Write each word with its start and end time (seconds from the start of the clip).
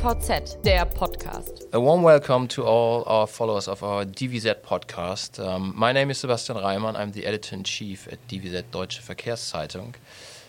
DVZ, 0.00 0.62
der 0.62 0.86
Podcast. 0.86 1.68
A 1.74 1.78
warm 1.78 2.02
welcome 2.02 2.48
to 2.48 2.64
all 2.64 3.04
our 3.06 3.26
followers 3.26 3.68
of 3.68 3.82
our 3.82 4.06
DVZ 4.06 4.62
podcast. 4.62 5.38
Um, 5.38 5.74
my 5.76 5.92
name 5.92 6.10
is 6.10 6.16
Sebastian 6.16 6.56
Reimann. 6.56 6.96
I'm 6.96 7.12
the 7.12 7.26
editor 7.26 7.54
in 7.54 7.64
chief 7.64 8.08
at 8.10 8.18
DVZ 8.26 8.70
Deutsche 8.70 9.02
Verkehrszeitung. 9.02 9.96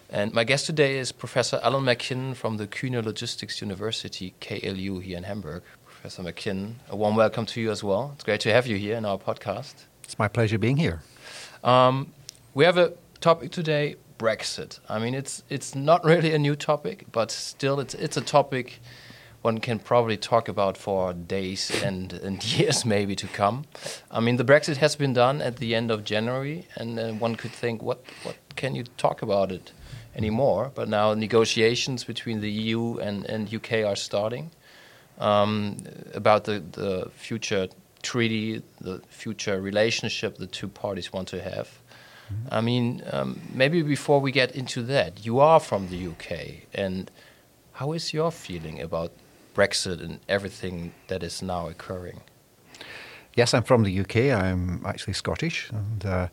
And 0.09 0.33
my 0.33 0.45
guest 0.45 0.67
today 0.67 0.97
is 0.97 1.11
Professor 1.11 1.59
Alan 1.63 1.83
McKinnon 1.83 2.33
from 2.33 2.55
the 2.55 2.65
Kühne 2.65 3.03
Logistics 3.03 3.61
University, 3.61 4.33
KLU, 4.39 5.01
here 5.01 5.17
in 5.17 5.23
Hamburg. 5.23 5.63
Professor 5.85 6.23
McKinnon, 6.23 6.75
a 6.87 6.95
warm 6.95 7.17
welcome 7.17 7.45
to 7.47 7.59
you 7.59 7.71
as 7.71 7.83
well. 7.83 8.11
It's 8.15 8.23
great 8.23 8.39
to 8.41 8.53
have 8.53 8.67
you 8.67 8.77
here 8.77 8.95
in 8.95 9.03
our 9.03 9.17
podcast. 9.17 9.73
It's 10.05 10.17
my 10.17 10.29
pleasure 10.29 10.59
being 10.59 10.77
here. 10.77 11.01
Um, 11.61 12.13
we 12.53 12.63
have 12.63 12.77
a 12.77 12.93
topic 13.19 13.51
today 13.51 13.97
Brexit. 14.17 14.79
I 14.87 14.99
mean, 14.99 15.13
it's 15.13 15.43
it's 15.49 15.75
not 15.75 16.05
really 16.05 16.33
a 16.33 16.39
new 16.39 16.55
topic, 16.55 17.05
but 17.11 17.31
still, 17.31 17.79
it's 17.79 17.95
it's 17.95 18.15
a 18.15 18.21
topic 18.21 18.79
one 19.41 19.59
can 19.59 19.79
probably 19.79 20.17
talk 20.17 20.47
about 20.47 20.77
for 20.77 21.13
days 21.13 21.71
and, 21.83 22.13
and 22.13 22.43
years 22.57 22.85
maybe 22.85 23.15
to 23.15 23.27
come. 23.27 23.65
I 24.09 24.19
mean, 24.19 24.37
the 24.37 24.45
Brexit 24.45 24.77
has 24.77 24.95
been 24.95 25.13
done 25.13 25.41
at 25.41 25.57
the 25.57 25.75
end 25.75 25.91
of 25.91 26.03
January, 26.03 26.67
and 26.75 26.99
uh, 26.99 27.11
one 27.13 27.35
could 27.35 27.51
think, 27.51 27.81
what 27.81 28.03
what 28.23 28.35
can 28.55 28.75
you 28.75 28.83
talk 28.97 29.21
about 29.21 29.51
it 29.51 29.71
anymore? 30.15 30.71
But 30.73 30.89
now 30.89 31.13
negotiations 31.13 32.03
between 32.03 32.41
the 32.41 32.51
EU 32.51 32.97
and, 32.97 33.25
and 33.25 33.53
UK 33.53 33.85
are 33.85 33.95
starting 33.95 34.51
um, 35.17 35.77
about 36.13 36.43
the, 36.43 36.59
the 36.71 37.09
future 37.15 37.67
treaty, 38.01 38.61
the 38.79 39.01
future 39.09 39.61
relationship 39.61 40.37
the 40.37 40.47
two 40.47 40.67
parties 40.67 41.13
want 41.13 41.27
to 41.29 41.41
have. 41.41 41.69
I 42.49 42.61
mean, 42.61 43.03
um, 43.11 43.41
maybe 43.53 43.81
before 43.81 44.21
we 44.21 44.31
get 44.31 44.55
into 44.55 44.83
that, 44.83 45.25
you 45.25 45.39
are 45.39 45.59
from 45.59 45.89
the 45.89 46.07
UK, 46.07 46.65
and 46.73 47.11
how 47.73 47.91
is 47.91 48.13
your 48.13 48.31
feeling 48.31 48.81
about 48.81 49.11
Brexit 49.53 50.01
and 50.01 50.19
everything 50.27 50.93
that 51.07 51.23
is 51.23 51.41
now 51.41 51.67
occurring? 51.67 52.21
Yes, 53.35 53.53
I'm 53.53 53.63
from 53.63 53.83
the 53.83 53.99
UK. 53.99 54.37
I'm 54.37 54.85
actually 54.85 55.13
Scottish, 55.13 55.69
and 55.69 56.05
uh, 56.05 56.27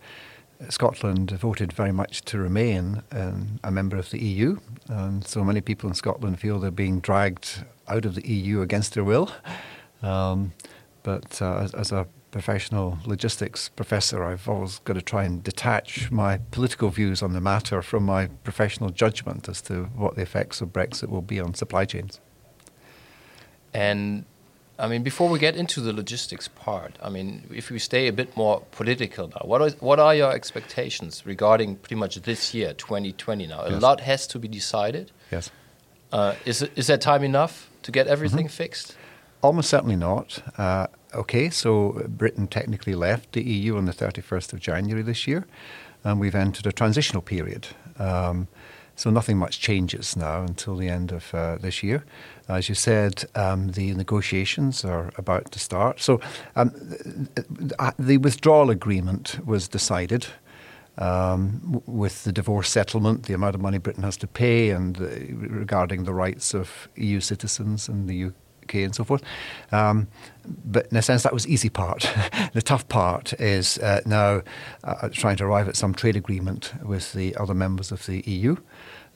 Scotland 0.69 1.31
voted 1.31 1.73
very 1.73 1.93
much 1.93 2.23
to 2.23 2.39
remain 2.39 3.03
um, 3.13 3.61
a 3.63 3.71
member 3.71 3.97
of 3.97 4.11
the 4.11 4.19
EU, 4.19 4.59
and 4.89 5.25
so 5.25 5.45
many 5.45 5.61
people 5.61 5.89
in 5.89 5.95
Scotland 5.95 6.41
feel 6.41 6.59
they're 6.59 6.71
being 6.71 6.99
dragged 7.01 7.65
out 7.87 8.05
of 8.05 8.17
the 8.17 8.29
EU 8.29 8.63
against 8.63 8.95
their 8.95 9.05
will. 9.05 9.31
Um, 10.03 10.53
but 11.03 11.41
uh, 11.41 11.59
as, 11.59 11.75
as, 11.75 11.93
a 11.93 12.07
professional 12.31 12.99
logistics 13.07 13.69
professor, 13.71 14.23
I've 14.25 14.49
always 14.49 14.81
got 14.81 14.95
to 14.95 15.03
try 15.03 15.25
and 15.25 15.43
detach 15.43 16.11
my 16.11 16.39
political 16.51 16.91
views 16.91 17.23
on 17.23 17.33
the 17.33 17.41
matter 17.41 17.81
from 17.81 18.05
my 18.05 18.27
professional 18.45 18.91
judgment 18.91 19.49
as 19.49 19.63
to 19.63 19.85
what 19.97 20.17
the 20.17 20.23
effects 20.23 20.61
of 20.61 20.69
Brexit 20.69 21.09
will 21.09 21.23
be 21.23 21.41
on 21.41 21.55
supply 21.55 21.85
chains. 21.85 22.21
And 23.75 24.25
I 24.79 24.87
mean, 24.87 25.03
before 25.03 25.29
we 25.29 25.39
get 25.39 25.57
into 25.57 25.81
the 25.81 25.93
logistics 25.93 26.49
part, 26.49 26.97
I 27.03 27.09
mean, 27.09 27.47
if 27.53 27.71
we 27.71 27.79
stay 27.79 28.07
a 28.07 28.13
bit 28.13 28.37
more 28.37 28.63
political 28.71 29.29
now, 29.29 29.43
what 29.45 29.61
are, 29.61 29.71
what 29.81 29.99
are 29.99 30.15
your 30.15 30.33
expectations 30.33 31.27
regarding 31.27 31.77
pretty 31.77 31.97
much 31.97 32.17
this 32.23 32.55
year, 32.55 32.75
2020 32.75 33.47
now? 33.49 33.63
A 33.63 33.71
yes. 33.73 33.83
lot 33.83 34.01
has 34.01 34.27
to 34.29 34.39
be 34.39 34.47
decided. 34.47 35.11
Yes. 35.33 35.51
Uh, 36.13 36.35
is, 36.45 36.63
is 36.77 36.87
that 36.87 37.01
time 37.01 37.25
enough 37.25 37.69
to 37.83 37.93
get 37.93 38.07
everything 38.07 38.47
mm 38.47 38.51
-hmm. 38.51 38.65
fixed? 38.65 38.97
Almost 39.41 39.69
certainly 39.69 39.97
not. 39.97 40.43
Uh, 40.57 40.87
okay, 41.15 41.51
so 41.51 41.93
Britain 42.09 42.49
technically 42.49 42.95
left 42.95 43.33
the 43.33 43.43
EU 43.43 43.77
on 43.77 43.85
the 43.85 43.93
31st 43.93 44.53
of 44.53 44.61
January 44.61 45.05
this 45.05 45.27
year, 45.27 45.47
and 46.03 46.21
we've 46.21 46.39
entered 46.39 46.67
a 46.67 46.73
transitional 46.73 47.23
period. 47.23 47.67
Um, 47.99 48.49
so 48.99 49.11
nothing 49.11 49.39
much 49.39 49.61
changes 49.61 50.17
now 50.17 50.43
until 50.43 50.77
the 50.77 50.89
end 50.89 51.13
of 51.13 51.33
uh, 51.33 51.57
this 51.59 51.85
year. 51.85 52.05
As 52.49 52.69
you 52.69 52.75
said, 52.75 53.25
um, 53.37 53.69
the 53.69 53.95
negotiations 53.95 54.85
are 54.85 55.13
about 55.17 55.53
to 55.53 55.61
start. 55.61 56.01
So 56.01 56.21
um, 56.57 56.73
the 57.97 58.19
withdrawal 58.19 58.71
agreement 58.71 59.39
was 59.47 59.69
decided. 59.69 60.27
Um, 61.01 61.81
with 61.87 62.25
the 62.25 62.33
divorce 62.33 62.69
settlement, 62.69 63.27
the 63.27 63.35
amount 63.35 63.55
of 63.55 63.61
money 63.61 63.79
Britain 63.79 64.03
has 64.03 64.17
to 64.17 64.27
pay, 64.27 64.71
and 64.71 65.01
uh, 65.01 65.07
regarding 65.47 66.03
the 66.03 66.13
rights 66.13 66.53
of 66.53 66.89
EU 66.97 67.21
citizens 67.21 67.89
and 67.89 68.09
the 68.09 68.33
UK 68.69 68.75
and 68.75 68.95
so 68.95 69.05
forth. 69.05 69.23
Um, 69.71 70.09
but 70.65 70.87
in 70.91 70.97
a 70.97 71.03
sense, 71.03 71.23
that 71.23 71.33
was 71.33 71.47
easy 71.47 71.69
part. 71.69 72.11
the 72.53 72.63
tough 72.63 72.89
part 72.89 73.33
is 73.35 73.79
uh, 73.79 74.01
now 74.07 74.43
uh, 74.83 75.09
trying 75.11 75.37
to 75.37 75.45
arrive 75.45 75.69
at 75.69 75.77
some 75.77 75.95
trade 75.95 76.17
agreement 76.17 76.73
with 76.83 77.13
the 77.13 77.37
other 77.37 77.55
members 77.55 77.93
of 77.93 78.05
the 78.07 78.23
EU. 78.27 78.57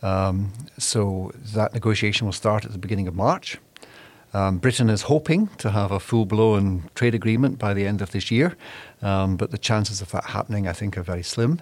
Um, 0.03 0.53
so 0.79 1.33
that 1.55 1.75
negotiation 1.75 2.27
will 2.27 2.33
start 2.33 2.65
at 2.65 2.73
the 2.73 2.79
beginning 2.79 3.09
of 3.09 3.15
March. 3.15 3.59
Um, 4.35 4.59
Britain 4.59 4.89
is 4.89 5.03
hoping 5.03 5.49
to 5.59 5.71
have 5.71 5.93
a 5.93 6.01
full 6.01 6.25
blown 6.25 6.89
trade 6.95 7.15
agreement 7.15 7.59
by 7.59 7.75
the 7.75 7.87
end 7.87 8.01
of 8.01 8.13
this 8.13 8.31
year, 8.31 8.57
um, 9.03 9.37
but 9.37 9.51
the 9.51 9.59
chances 9.59 10.01
of 10.01 10.11
that 10.13 10.25
happening, 10.25 10.67
I 10.67 10.73
think, 10.73 10.97
are 10.97 11.03
very 11.03 11.23
slim. 11.23 11.61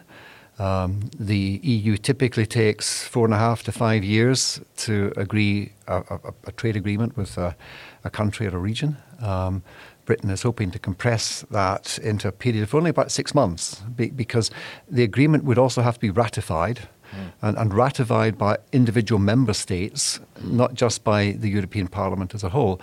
Um, 0.60 1.08
the 1.18 1.58
EU 1.62 1.96
typically 1.96 2.44
takes 2.44 3.02
four 3.02 3.24
and 3.24 3.32
a 3.32 3.38
half 3.38 3.62
to 3.62 3.72
five 3.72 4.04
years 4.04 4.60
to 4.78 5.10
agree 5.16 5.72
a, 5.88 6.00
a, 6.00 6.18
a 6.48 6.52
trade 6.52 6.76
agreement 6.76 7.16
with 7.16 7.38
a, 7.38 7.56
a, 8.04 8.10
country 8.10 8.46
or 8.46 8.54
a 8.54 8.58
region. 8.58 8.98
Um, 9.20 9.62
Britain 10.04 10.28
is 10.28 10.42
hoping 10.42 10.70
to 10.72 10.78
compress 10.78 11.46
that 11.50 11.98
into 12.02 12.28
a 12.28 12.32
period 12.32 12.62
of 12.62 12.74
only 12.74 12.90
about 12.90 13.10
six 13.10 13.34
months 13.34 13.80
be, 13.96 14.10
because 14.10 14.50
the 14.86 15.02
agreement 15.02 15.44
would 15.44 15.56
also 15.56 15.80
have 15.80 15.94
to 15.94 16.00
be 16.00 16.10
ratified. 16.10 16.88
Mm. 17.10 17.32
And, 17.43 17.59
and, 17.59 17.75
ratified 17.75 18.38
by 18.38 18.59
individual 18.72 19.19
member 19.19 19.53
states, 19.53 20.21
not 20.43 20.75
just 20.75 21.03
by 21.03 21.32
the 21.32 21.48
European 21.48 21.88
Parliament 21.88 22.34
as 22.34 22.44
a 22.44 22.48
whole. 22.50 22.81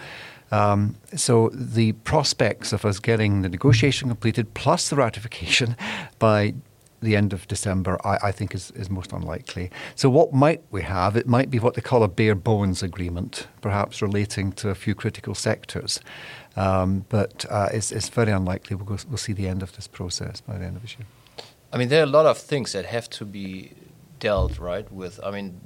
Um, 0.51 0.95
so 1.15 1.49
the 1.53 1.91
prospects 1.93 2.73
of 2.73 2.85
us 2.85 2.99
getting 2.99 3.41
the 3.41 3.49
negotiation 3.49 4.07
completed 4.07 4.53
plus 4.53 4.89
the 4.89 4.95
ratification 4.95 5.75
by 6.19 6.53
the 7.01 7.15
end 7.15 7.33
of 7.33 7.47
December, 7.47 7.97
I, 8.03 8.17
I, 8.23 8.31
think 8.31 8.55
is, 8.55 8.71
is 8.71 8.89
most 8.89 9.11
unlikely. 9.11 9.69
So, 9.95 10.09
what 10.09 10.33
might 10.33 10.63
we 10.71 10.81
have? 10.81 11.15
It 11.15 11.27
might 11.27 11.49
be 11.49 11.59
what 11.59 11.75
they 11.75 11.81
call 11.81 12.03
a 12.03 12.07
bare 12.07 12.35
bones 12.35 12.81
agreement, 12.81 13.47
perhaps 13.61 14.01
relating 14.01 14.51
to 14.53 14.69
a 14.69 14.75
few 14.75 14.95
critical 14.95 15.35
sectors. 15.35 15.99
Um, 16.55 17.05
but 17.09 17.45
uh, 17.49 17.69
it's, 17.71 17.91
it's, 17.91 18.09
very 18.09 18.31
unlikely 18.31 18.75
we'll, 18.75 18.85
go, 18.85 18.97
we'll 19.07 19.17
see 19.17 19.33
the 19.33 19.47
end 19.47 19.61
of 19.61 19.75
this 19.75 19.87
process 19.87 20.41
by 20.41 20.57
the 20.57 20.65
end 20.65 20.75
of 20.75 20.81
this 20.81 20.97
year. 20.97 21.05
I 21.71 21.77
mean, 21.77 21.89
there 21.89 21.99
are 21.99 22.03
a 22.03 22.07
lot 22.07 22.25
of 22.25 22.37
things 22.37 22.71
that 22.71 22.85
have 22.85 23.07
to 23.11 23.25
be 23.25 23.73
dealt 24.19 24.59
right 24.59 24.91
with. 24.91 25.19
I 25.23 25.31
mean, 25.31 25.59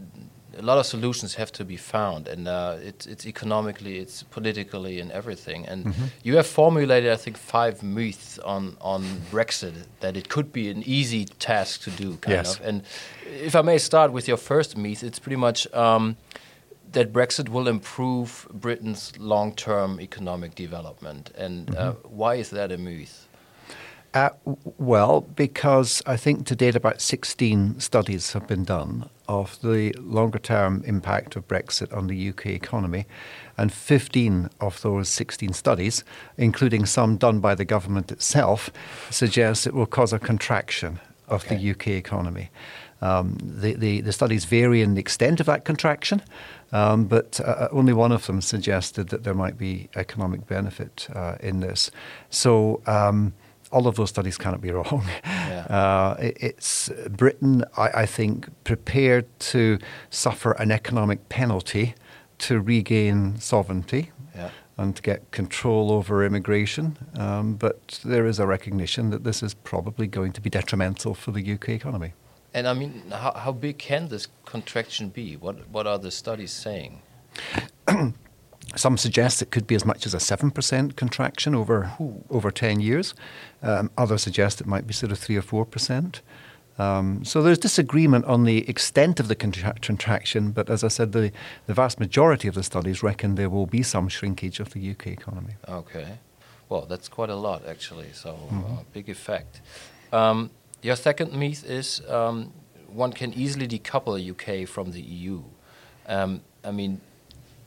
a 0.57 0.61
lot 0.61 0.77
of 0.77 0.85
solutions 0.85 1.35
have 1.35 1.51
to 1.53 1.65
be 1.65 1.77
found, 1.77 2.27
and 2.27 2.47
uh, 2.47 2.77
it's, 2.81 3.05
it's 3.05 3.25
economically, 3.25 3.99
it's 3.99 4.23
politically, 4.23 4.99
and 4.99 5.11
everything. 5.11 5.67
And 5.67 5.85
mm 5.85 5.91
-hmm. 5.91 6.09
you 6.23 6.35
have 6.35 6.47
formulated, 6.47 7.13
I 7.13 7.23
think, 7.23 7.37
five 7.37 7.75
myths 7.81 8.39
on 8.39 8.75
on 8.79 9.03
Brexit 9.31 9.73
that 9.99 10.15
it 10.15 10.27
could 10.27 10.51
be 10.51 10.71
an 10.71 10.83
easy 10.85 11.25
task 11.37 11.83
to 11.83 11.91
do, 11.91 12.09
kind 12.19 12.37
yes. 12.37 12.59
of. 12.59 12.67
And 12.67 12.83
if 13.45 13.55
I 13.55 13.61
may 13.61 13.79
start 13.79 14.11
with 14.11 14.27
your 14.27 14.39
first 14.39 14.75
myth, 14.75 15.03
it's 15.03 15.19
pretty 15.19 15.39
much. 15.39 15.67
Um, 15.73 16.17
that 16.91 17.11
Brexit 17.13 17.49
will 17.49 17.67
improve 17.67 18.47
Britain's 18.53 19.11
long-term 19.17 19.99
economic 19.99 20.55
development, 20.55 21.31
and 21.37 21.69
mm 21.69 21.75
-hmm. 21.75 21.81
uh, 21.81 21.93
mm-hmm. 21.93 22.17
why 22.17 22.39
is 22.39 22.49
that 22.49 22.71
a 22.71 22.77
myth? 22.77 23.30
Uh, 24.13 24.29
well, 24.77 25.21
because 25.21 26.03
I 26.05 26.17
think 26.17 26.45
to 26.47 26.55
date 26.55 26.75
about 26.75 26.99
16 26.99 27.79
studies 27.79 28.33
have 28.33 28.45
been 28.45 28.65
done 28.65 29.09
of 29.29 29.61
the 29.61 29.93
longer 29.93 30.39
term 30.39 30.83
impact 30.85 31.37
of 31.37 31.47
Brexit 31.47 31.95
on 31.95 32.07
the 32.07 32.29
UK 32.29 32.47
economy, 32.47 33.05
and 33.57 33.71
15 33.71 34.49
of 34.59 34.81
those 34.81 35.07
16 35.07 35.53
studies, 35.53 36.03
including 36.37 36.85
some 36.85 37.15
done 37.15 37.39
by 37.39 37.55
the 37.55 37.63
government 37.63 38.11
itself, 38.11 38.69
suggest 39.09 39.65
it 39.65 39.73
will 39.73 39.85
cause 39.85 40.11
a 40.11 40.19
contraction 40.19 40.99
of 41.29 41.45
okay. 41.45 41.55
the 41.55 41.71
UK 41.71 41.87
economy. 41.89 42.49
Um, 43.01 43.37
the, 43.41 43.73
the, 43.73 44.01
the, 44.01 44.11
studies 44.11 44.45
vary 44.45 44.81
in 44.81 44.93
the 44.93 44.99
extent 44.99 45.39
of 45.39 45.47
that 45.47 45.65
contraction, 45.65 46.21
um, 46.71 47.05
but 47.05 47.39
uh, 47.39 47.67
only 47.71 47.93
one 47.93 48.11
of 48.11 48.27
them 48.27 48.41
suggested 48.41 49.09
that 49.09 49.23
there 49.23 49.33
might 49.33 49.57
be 49.57 49.89
economic 49.95 50.45
benefit 50.45 51.07
uh, 51.15 51.35
in 51.39 51.61
this. 51.61 51.89
So, 52.29 52.81
um, 52.85 53.33
all 53.71 53.87
of 53.87 53.95
those 53.95 54.09
studies 54.09 54.37
cannot 54.37 54.61
be 54.61 54.71
wrong. 54.71 55.03
Yeah. 55.51 55.65
Uh, 55.65 56.15
it, 56.19 56.37
it's 56.39 56.89
Britain, 57.09 57.65
I, 57.75 57.89
I, 58.01 58.05
think, 58.05 58.47
prepared 58.63 59.25
to 59.51 59.79
suffer 60.09 60.53
an 60.53 60.71
economic 60.71 61.27
penalty 61.27 61.93
to 62.39 62.61
regain 62.61 63.37
sovereignty. 63.37 64.11
Yeah. 64.33 64.49
And 64.77 64.95
to 64.95 65.01
get 65.01 65.29
control 65.31 65.91
over 65.91 66.25
immigration. 66.25 66.97
Um, 67.15 67.55
but 67.55 67.99
there 68.05 68.25
is 68.25 68.39
a 68.39 68.47
recognition 68.47 69.09
that 69.09 69.25
this 69.25 69.43
is 69.43 69.53
probably 69.53 70.07
going 70.07 70.31
to 70.31 70.41
be 70.41 70.49
detrimental 70.49 71.13
for 71.13 71.31
the 71.31 71.53
UK 71.53 71.69
economy. 71.69 72.13
And 72.53 72.67
I 72.67 72.73
mean, 72.73 73.03
how, 73.11 73.33
how 73.33 73.51
big 73.51 73.77
can 73.77 74.07
this 74.07 74.27
contraction 74.45 75.09
be? 75.09 75.35
What, 75.35 75.67
what 75.69 75.85
are 75.85 75.99
the 75.99 76.11
studies 76.11 76.51
saying? 76.51 77.01
Some 78.75 78.97
suggest 78.97 79.41
it 79.41 79.51
could 79.51 79.67
be 79.67 79.75
as 79.75 79.85
much 79.85 80.05
as 80.05 80.13
a 80.13 80.17
7% 80.17 80.95
contraction 80.95 81.55
over, 81.55 81.91
over 82.29 82.51
10 82.51 82.79
years. 82.79 83.13
Um, 83.63 83.91
others 83.97 84.23
suggest 84.23 84.61
it 84.61 84.67
might 84.67 84.87
be 84.87 84.93
sort 84.93 85.11
of 85.11 85.19
3 85.19 85.37
or 85.37 85.41
4%. 85.41 86.21
Um, 86.79 87.23
so 87.23 87.41
there's 87.43 87.59
disagreement 87.59 88.25
on 88.25 88.43
the 88.43 88.67
extent 88.67 89.19
of 89.19 89.27
the 89.27 89.35
contra- 89.35 89.75
contraction, 89.81 90.51
but 90.51 90.69
as 90.69 90.83
I 90.83 90.87
said, 90.87 91.11
the, 91.11 91.31
the 91.67 91.73
vast 91.73 91.99
majority 91.99 92.47
of 92.47 92.55
the 92.55 92.63
studies 92.63 93.03
reckon 93.03 93.35
there 93.35 93.49
will 93.49 93.67
be 93.67 93.83
some 93.83 94.07
shrinkage 94.07 94.59
of 94.59 94.71
the 94.71 94.91
UK 94.91 95.07
economy. 95.07 95.53
Okay. 95.67 96.17
Well, 96.69 96.85
that's 96.85 97.09
quite 97.09 97.29
a 97.29 97.35
lot, 97.35 97.67
actually. 97.67 98.13
So, 98.13 98.31
mm-hmm. 98.31 98.73
uh, 98.73 98.83
big 98.93 99.09
effect. 99.09 99.61
Um, 100.11 100.49
your 100.81 100.95
second 100.95 101.33
myth 101.33 101.69
is 101.69 102.01
um, 102.07 102.53
one 102.87 103.13
can 103.13 103.33
easily 103.33 103.67
decouple 103.67 104.15
the 104.17 104.31
UK 104.31 104.67
from 104.67 104.91
the 104.91 105.01
EU. 105.01 105.43
Um, 106.07 106.41
I 106.63 106.71
mean, 106.71 107.01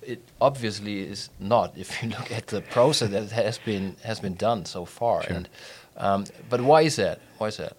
it 0.03 0.21
obviously 0.41 1.01
is 1.01 1.31
not 1.39 1.73
if 1.77 2.03
you 2.03 2.11
look 2.11 2.31
at 2.31 2.49
the 2.49 2.61
process 2.61 3.11
that 3.11 3.31
has 3.31 3.59
been 3.59 3.97
has 4.03 4.21
been 4.21 4.35
done 4.35 4.65
so 4.65 4.85
far. 4.85 5.23
Sure. 5.23 5.37
And 5.37 5.49
um, 5.97 6.25
but 6.49 6.61
why 6.61 6.83
is 6.83 6.97
that? 6.97 7.21
Why 7.39 7.49
is 7.49 7.57
that? 7.59 7.77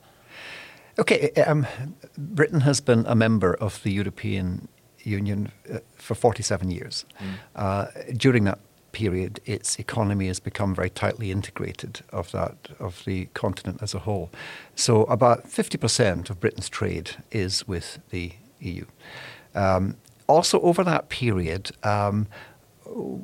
Okay, 0.98 1.32
um, 1.46 1.68
Britain 2.18 2.62
has 2.62 2.80
been 2.80 3.06
a 3.08 3.16
member 3.16 3.54
of 3.56 3.84
the 3.84 3.92
European 3.92 4.68
Union 5.04 5.52
uh, 5.72 5.80
for 5.96 6.16
47 6.16 6.72
years. 6.72 7.06
Mm. 7.20 7.34
Uh, 7.56 7.86
during 8.16 8.46
that 8.46 8.60
period, 8.94 9.42
its 9.46 9.78
economy 9.78 10.28
has 10.28 10.40
become 10.40 10.74
very 10.74 10.90
tightly 10.90 11.30
integrated 11.30 12.00
of 12.14 12.32
that 12.32 12.70
of 12.80 13.04
the 13.04 13.26
continent 13.34 13.80
as 13.82 13.94
a 13.94 14.00
whole. 14.00 14.30
So 14.76 15.04
about 15.04 15.48
50% 15.48 16.30
of 16.30 16.40
Britain's 16.40 16.70
trade 16.70 17.12
is 17.30 17.68
with 17.68 18.00
the 18.10 18.32
EU. 18.62 18.86
Um, 19.54 19.98
also, 20.28 20.62
over 20.62 20.84
that 20.84 21.10
period, 21.10 21.72
um, 21.84 22.28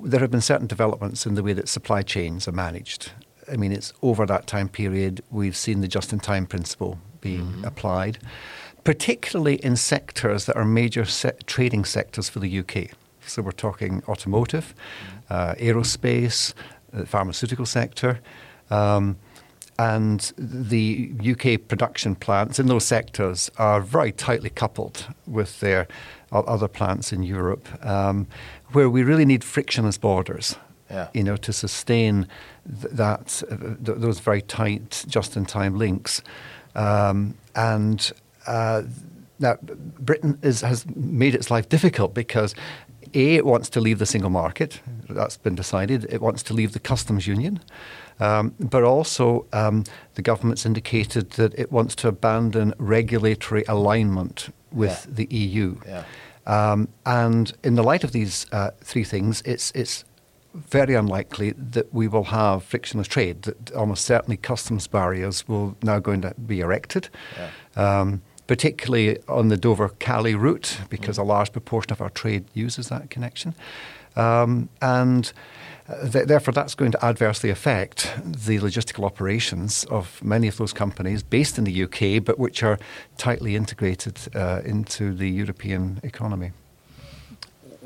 there 0.04 0.20
have 0.20 0.32
been 0.32 0.42
certain 0.42 0.68
developments 0.68 1.26
in 1.26 1.36
the 1.36 1.44
way 1.44 1.54
that 1.54 1.70
supply 1.70 2.02
chains 2.02 2.48
are 2.48 2.52
managed. 2.52 3.12
I 3.51 3.57
mean, 3.57 3.71
it's 3.71 3.94
over 4.01 4.25
that 4.25 4.48
time 4.48 4.69
period 4.69 5.21
we've 5.30 5.56
seen 5.56 5.81
the 5.81 5.88
just-in-time 5.88 6.48
principle 6.48 6.98
being 7.19 7.45
mm-hmm. 7.45 7.65
applied, 7.65 8.18
particularly 8.83 9.56
in 9.56 9.75
sectors 9.75 10.45
that 10.45 10.56
are 10.56 10.65
major 10.65 11.06
se- 11.06 11.38
trading 11.45 11.86
sectors 11.86 12.30
for 12.30 12.39
the 12.39 12.59
UK. 12.59 12.92
So 13.25 13.42
we're 13.42 13.51
talking 13.51 14.03
automotive, 14.07 14.74
mm-hmm. 14.74 15.33
uh, 15.33 15.53
aerospace, 15.56 16.53
the 16.94 17.06
pharmaceutical 17.06 17.65
sector. 17.65 18.19
Um, 18.69 19.18
and 19.77 20.31
the 20.38 21.12
UK 21.19 21.68
production 21.68 22.15
plants 22.15 22.59
in 22.59 22.68
those 22.68 22.86
sectors 22.86 23.50
are 23.57 23.81
very 23.81 24.12
tightly 24.12 24.50
coupled 24.50 25.07
with 25.25 25.59
their 25.59 25.88
other 26.31 26.68
plants 26.68 27.12
in 27.12 27.24
Europe, 27.24 27.68
um, 27.86 28.27
where 28.74 28.89
we 28.89 29.03
really 29.03 29.25
need 29.25 29.44
frictionless 29.44 29.98
borders. 29.98 30.56
Yeah. 30.92 31.08
You 31.14 31.24
know, 31.24 31.38
to 31.38 31.54
sustain 31.54 32.28
th- 32.82 32.94
that 32.94 33.44
uh, 33.50 33.56
th- 33.84 33.98
those 33.98 34.20
very 34.20 34.42
tight, 34.42 35.06
just-in-time 35.08 35.78
links, 35.78 36.22
um, 36.76 37.36
and 37.56 38.12
uh, 38.48 38.84
now 39.40 39.58
Britain 40.00 40.38
is, 40.42 40.62
has 40.62 40.86
made 40.96 41.34
its 41.36 41.50
life 41.50 41.70
difficult 41.70 42.14
because 42.14 42.54
a, 43.14 43.36
it 43.36 43.46
wants 43.46 43.70
to 43.70 43.82
leave 43.82 44.00
the 44.00 44.06
single 44.06 44.30
market. 44.30 44.80
That's 45.10 45.38
been 45.38 45.56
decided. 45.56 46.06
It 46.10 46.22
wants 46.22 46.44
to 46.44 46.54
leave 46.54 46.74
the 46.74 46.80
customs 46.80 47.28
union. 47.28 47.60
Um, 48.20 48.54
but 48.60 48.84
also, 48.84 49.46
um, 49.52 49.84
the 50.14 50.22
government's 50.22 50.66
indicated 50.66 51.32
that 51.32 51.58
it 51.58 51.72
wants 51.72 51.96
to 51.96 52.08
abandon 52.08 52.74
regulatory 52.78 53.64
alignment 53.68 54.54
with 54.72 55.06
yeah. 55.08 55.14
the 55.16 55.36
EU. 55.36 55.76
Yeah. 55.86 56.04
Um, 56.46 56.88
and 57.06 57.52
in 57.64 57.76
the 57.76 57.84
light 57.84 58.04
of 58.04 58.12
these 58.12 58.46
uh, 58.52 58.72
three 58.82 59.04
things, 59.04 59.42
it's, 59.46 59.72
it's 59.72 60.06
very 60.53 60.95
unlikely 60.95 61.51
that 61.51 61.94
we 61.94 62.07
will 62.07 62.25
have 62.25 62.63
frictionless 62.63 63.07
trade, 63.07 63.44
that 63.44 63.71
almost 63.71 64.06
certainly 64.06 64.38
customs 64.38 64.88
barriers 64.88 65.48
will 65.48 65.75
now 65.81 66.00
going 66.00 66.21
to 66.21 66.33
be 66.45 66.59
erected. 66.59 67.09
Yeah. 67.38 68.00
Um, 68.00 68.21
particularly 68.48 69.18
on 69.30 69.48
the 69.48 69.56
Dover 69.56 69.89
Calais 70.00 70.33
route, 70.33 70.81
because 70.89 71.18
mm. 71.18 71.21
a 71.21 71.24
large 71.24 71.53
proportion 71.53 71.94
of 71.94 72.01
our 72.01 72.09
trade 72.09 72.44
uses 72.53 72.89
that 72.89 73.09
connection. 73.09 73.56
Um, 74.18 74.68
and 74.81 75.31
Th- 76.12 76.25
therefore, 76.25 76.53
that's 76.53 76.75
going 76.75 76.92
to 76.92 77.06
adversely 77.06 77.50
affect 77.50 78.13
the 78.24 78.59
logistical 78.59 79.03
operations 79.03 79.83
of 79.86 80.24
many 80.24 80.48
of 80.48 80.57
those 80.57 80.74
companies 80.74 81.24
based 81.24 81.57
in 81.57 81.63
the 81.65 81.83
UK, 81.83 82.24
but 82.24 82.39
which 82.39 82.63
are 82.63 82.80
tightly 83.18 83.56
integrated 83.56 84.19
uh, 84.36 84.62
into 84.63 85.13
the 85.13 85.30
European 85.30 86.00
economy. 86.03 86.51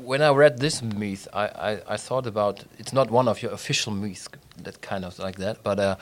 When 0.06 0.22
I 0.22 0.30
read 0.30 0.58
this 0.58 0.82
myth, 0.82 1.26
I, 1.32 1.46
I, 1.46 1.94
I, 1.94 1.96
thought 1.96 2.28
about 2.28 2.64
it's 2.78 2.92
not 2.92 3.10
one 3.10 3.26
of 3.26 3.42
your 3.42 3.50
official 3.50 3.92
myths 3.92 4.28
that 4.62 4.80
kind 4.80 5.04
of 5.04 5.18
like 5.18 5.38
that, 5.38 5.64
but 5.64 5.80
uh, 5.80 5.96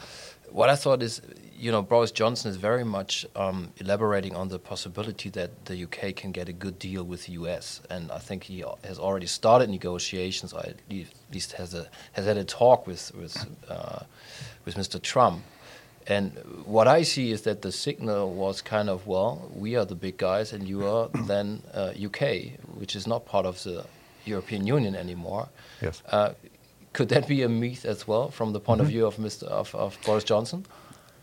what 0.51 0.69
I 0.69 0.77
thought 0.77 1.03
is 1.03 1.23
you 1.59 1.73
know, 1.73 1.81
Boris 1.81 2.11
Johnson 2.11 2.51
is 2.51 2.59
very 2.59 2.85
much 2.85 3.25
um, 3.35 3.73
elaborating 3.79 4.37
on 4.37 4.49
the 4.49 4.59
possibility 4.59 5.31
that 5.31 5.65
the 5.65 5.85
UK 5.85 6.15
can 6.15 6.33
get 6.33 6.49
a 6.51 6.53
good 6.53 6.79
deal 6.79 7.03
with 7.03 7.25
the 7.25 7.33
US, 7.33 7.81
and 7.89 8.13
I 8.13 8.19
think 8.19 8.45
he 8.45 8.63
has 8.85 8.99
already 8.99 9.27
started 9.27 9.71
negotiations, 9.71 10.53
or 10.53 10.61
at 10.61 10.77
least 11.33 11.53
has 11.53 11.73
a 11.73 11.87
has 12.13 12.27
had 12.27 12.37
a 12.37 12.45
talk 12.45 12.87
with 12.87 13.15
with 13.15 13.37
uh, 13.71 14.01
with 14.67 14.75
Mr. 14.75 15.01
Trump. 15.01 15.43
And 16.07 16.33
what 16.67 16.87
I 16.87 17.03
see 17.03 17.33
is 17.33 17.43
that 17.43 17.63
the 17.63 17.73
signal 17.73 18.33
was 18.35 18.61
kind 18.61 18.91
of, 18.91 19.07
well, 19.07 19.51
we 19.55 19.77
are 19.77 19.87
the 19.87 19.95
big 19.95 20.19
guys, 20.19 20.53
and 20.53 20.69
you 20.69 20.87
are 20.87 21.09
then 21.27 21.63
uh, 21.73 21.93
UK, 22.07 22.59
which 22.79 22.95
is 22.97 23.07
not 23.07 23.25
part 23.25 23.47
of 23.47 23.63
the 23.63 23.85
European 24.25 24.67
Union 24.67 24.95
anymore. 24.95 25.49
Yes. 25.81 26.03
Uh, 26.11 26.35
could 26.93 27.09
that 27.09 27.27
be 27.27 27.43
a 27.43 27.49
myth 27.49 27.85
as 27.85 28.07
well, 28.07 28.31
from 28.31 28.53
the 28.53 28.61
point 28.61 28.81
mm 28.81 28.87
-hmm. 28.87 29.05
of 29.05 29.13
mm-hmm. 29.15 29.23
view 29.23 29.33
of 29.37 29.43
Mr. 29.43 29.47
Of, 29.49 29.75
of 29.75 29.99
Boris 30.05 30.25
Johnson? 30.25 30.65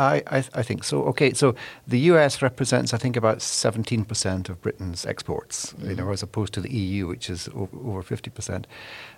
I, 0.01 0.24
I, 0.28 0.44
I, 0.56 0.63
think 0.63 0.84
so. 0.84 1.04
Okay, 1.04 1.34
so 1.34 1.54
the 1.88 2.12
US 2.12 2.42
represents, 2.42 2.94
I 2.94 2.98
think, 2.98 3.18
about 3.18 3.38
17% 3.39 4.50
of 4.50 4.62
Britain's 4.62 5.06
exports, 5.06 5.74
mm-hmm. 5.74 5.89
you 5.89 5.95
know, 5.95 6.12
as 6.12 6.24
opposed 6.24 6.54
to 6.54 6.62
the 6.62 6.69
EU, 6.69 7.07
which 7.07 7.30
is 7.30 7.50
o- 7.50 7.69
over 7.86 8.01
50%. 8.01 8.66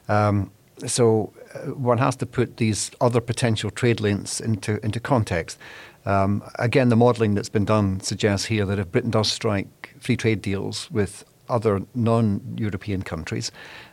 Um, 0.10 0.52
so 0.86 1.34
uh, 1.54 1.74
one 1.74 1.98
has 1.98 2.16
to 2.18 2.26
put 2.26 2.58
these 2.58 2.92
other 3.00 3.22
potential 3.22 3.72
trade 3.72 4.00
links 4.00 4.40
into, 4.40 4.84
into 4.86 5.00
context. 5.00 5.58
Um, 6.06 6.44
again, 6.60 6.90
the 6.90 6.96
modelling 6.96 7.36
that's 7.36 7.50
been 7.50 7.66
done 7.66 8.00
suggests 8.02 8.48
here 8.48 8.66
that 8.66 8.80
if 8.80 8.92
Britain 8.92 9.12
does 9.12 9.32
strike 9.32 9.96
free 10.00 10.18
trade 10.18 10.42
deals 10.42 10.92
with 10.92 11.24
other 11.50 11.82
non 11.94 12.56
European 12.58 13.04
countries, 13.04 13.52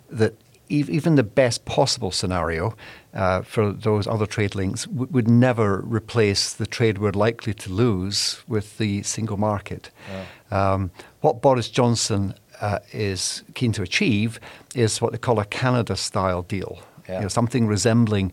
that 0.09 0.35
even 0.71 1.17
the 1.17 1.25
best 1.25 1.65
possible 1.65 2.13
scenario 2.13 2.77
uh, 3.13 3.43
for 3.43 3.73
those 3.73 4.07
other 4.07 4.27
trade 4.27 4.55
links 4.55 4.85
w- 4.85 5.09
would 5.11 5.29
never 5.29 5.81
replace 5.81 6.53
the 6.53 6.67
trade 6.67 6.99
we're 6.99 7.11
likely 7.11 7.53
to 7.53 7.71
lose 7.71 8.41
with 8.47 8.79
the 8.79 9.03
single 9.03 9.37
market. 9.37 9.91
Yeah. 10.09 10.73
Um, 10.73 10.93
what 11.23 11.43
Boris 11.43 11.69
Johnson 11.69 12.35
uh, 12.61 12.79
is 12.93 13.43
keen 13.55 13.73
to 13.73 13.83
achieve 13.83 14.41
is 14.75 15.01
what 15.01 15.13
they 15.13 15.19
call 15.19 15.39
a 15.39 15.45
Canada 15.45 15.97
style 15.97 16.43
deal, 16.43 16.81
yeah. 17.09 17.17
you 17.17 17.23
know, 17.23 17.29
something 17.29 17.67
resembling 17.67 18.33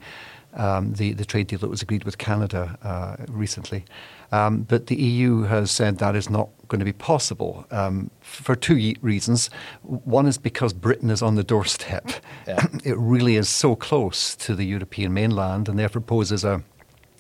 um, 0.53 0.93
the, 0.93 1.13
the 1.13 1.25
trade 1.25 1.47
deal 1.47 1.59
that 1.59 1.69
was 1.69 1.81
agreed 1.81 2.03
with 2.03 2.17
Canada 2.17 2.77
uh, 2.83 3.15
recently. 3.27 3.85
Um, 4.31 4.63
but 4.63 4.87
the 4.87 4.95
EU 4.95 5.43
has 5.43 5.71
said 5.71 5.99
that 5.99 6.15
is 6.15 6.29
not 6.29 6.49
going 6.67 6.79
to 6.79 6.85
be 6.85 6.93
possible 6.93 7.65
um, 7.71 8.11
for 8.19 8.55
two 8.55 8.93
reasons. 9.01 9.49
One 9.83 10.27
is 10.27 10.37
because 10.37 10.73
Britain 10.73 11.09
is 11.09 11.21
on 11.21 11.35
the 11.35 11.43
doorstep. 11.43 12.09
Yeah. 12.47 12.65
it 12.83 12.97
really 12.97 13.35
is 13.35 13.47
so 13.47 13.75
close 13.75 14.35
to 14.37 14.55
the 14.55 14.65
European 14.65 15.13
mainland 15.13 15.69
and 15.69 15.79
therefore 15.79 16.01
poses 16.01 16.43
a, 16.43 16.61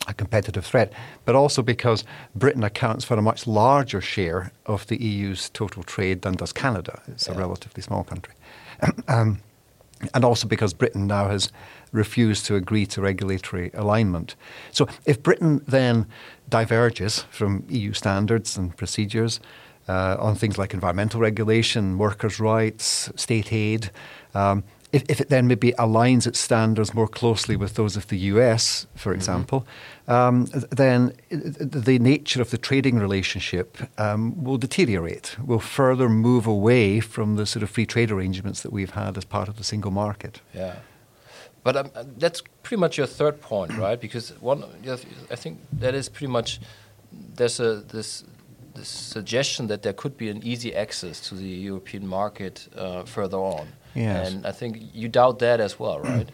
a 0.07 0.13
competitive 0.13 0.65
threat, 0.65 0.91
but 1.25 1.35
also 1.35 1.61
because 1.61 2.03
Britain 2.33 2.63
accounts 2.63 3.03
for 3.03 3.15
a 3.15 3.21
much 3.21 3.45
larger 3.45 4.01
share 4.01 4.51
of 4.65 4.87
the 4.87 5.01
EU's 5.01 5.49
total 5.49 5.83
trade 5.83 6.21
than 6.21 6.33
does 6.33 6.53
Canada. 6.53 7.01
It's 7.07 7.27
yeah. 7.27 7.33
a 7.33 7.37
relatively 7.37 7.83
small 7.83 8.03
country. 8.03 8.33
um, 9.07 9.39
and 10.13 10.23
also 10.23 10.47
because 10.47 10.73
Britain 10.73 11.07
now 11.07 11.27
has 11.27 11.51
refused 11.91 12.45
to 12.45 12.55
agree 12.55 12.85
to 12.85 13.01
regulatory 13.01 13.71
alignment. 13.73 14.35
So 14.71 14.87
if 15.05 15.21
Britain 15.23 15.63
then 15.67 16.05
diverges 16.49 17.25
from 17.31 17.65
EU 17.69 17.93
standards 17.93 18.57
and 18.57 18.75
procedures 18.75 19.39
uh, 19.87 20.17
on 20.19 20.35
things 20.35 20.57
like 20.57 20.73
environmental 20.73 21.19
regulation, 21.19 21.97
workers' 21.97 22.39
rights, 22.39 23.09
state 23.15 23.51
aid, 23.53 23.89
um, 24.35 24.63
if, 24.91 25.03
if, 25.09 25.19
it 25.19 25.29
then 25.29 25.47
maybe 25.47 25.73
aligns 25.73 26.25
its 26.25 26.39
standards 26.39 26.93
more 26.93 27.07
closely 27.07 27.55
with 27.55 27.75
those 27.75 27.97
of 27.97 28.07
the 28.07 28.17
US, 28.17 28.87
for 28.95 29.09
mm-hmm. 29.09 29.17
example, 29.17 29.67
um, 30.07 30.45
then 30.71 31.13
the 31.29 31.99
nature 31.99 32.41
of 32.41 32.51
the 32.51 32.57
trading 32.57 32.97
relationship 32.97 33.77
um, 33.97 34.43
will 34.43 34.57
deteriorate, 34.57 35.37
will 35.43 35.59
further 35.59 36.07
move 36.07 36.47
away 36.47 36.99
from 36.99 37.35
the 37.35 37.45
sort 37.45 37.63
of 37.63 37.69
free 37.69 37.85
trade 37.85 38.11
arrangements 38.11 38.61
that 38.61 38.71
we've 38.71 38.91
had 38.91 39.17
as 39.17 39.25
part 39.25 39.49
of 39.49 39.57
the 39.57 39.63
single 39.63 39.91
market. 39.91 40.41
Yeah. 40.53 40.77
But 41.63 41.75
um, 41.75 41.91
that's 42.17 42.41
pretty 42.63 42.79
much 42.79 42.97
your 42.97 43.07
third 43.07 43.41
point, 43.41 43.77
right? 43.85 43.99
Because 43.99 44.29
one, 44.39 44.63
I 45.29 45.35
think 45.35 45.59
that 45.73 45.93
is 45.95 46.07
pretty 46.07 46.31
much 46.31 46.61
there's 47.11 47.59
a 47.59 47.75
this 47.75 48.23
this 48.75 48.87
suggestion 48.87 49.67
that 49.67 49.81
there 49.81 49.93
could 49.93 50.17
be 50.17 50.29
an 50.29 50.41
easy 50.43 50.75
access 50.75 51.19
to 51.27 51.35
the 51.35 51.47
European 51.47 52.07
market 52.07 52.67
uh, 52.77 53.03
further 53.03 53.37
on. 53.37 53.67
Yes. 53.97 54.31
And 54.33 54.45
I 54.45 54.51
think 54.51 54.77
you 54.93 55.07
doubt 55.09 55.39
that 55.39 55.59
as 55.59 55.79
well, 55.79 55.99
right? 56.13 56.29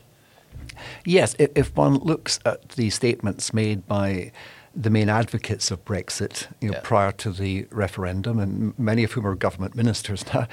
yes. 1.05 1.36
If 1.39 1.75
one 1.75 1.96
looks 1.96 2.39
at 2.46 2.70
the 2.70 2.89
statements 2.89 3.53
made 3.53 3.88
by 3.88 4.32
the 4.75 4.89
main 4.89 5.08
advocates 5.10 5.70
of 5.72 5.86
Brexit, 5.86 6.48
you 6.60 6.70
know, 6.70 6.75
Yeah. 6.77 6.82
prior 6.84 7.12
to 7.12 7.32
the 7.32 7.67
referendum, 7.72 8.39
and 8.39 8.77
many 8.79 9.03
of 9.03 9.12
whom 9.12 9.27
are 9.27 9.36
government 9.36 9.75
ministers 9.75 10.25
now, 10.34 10.48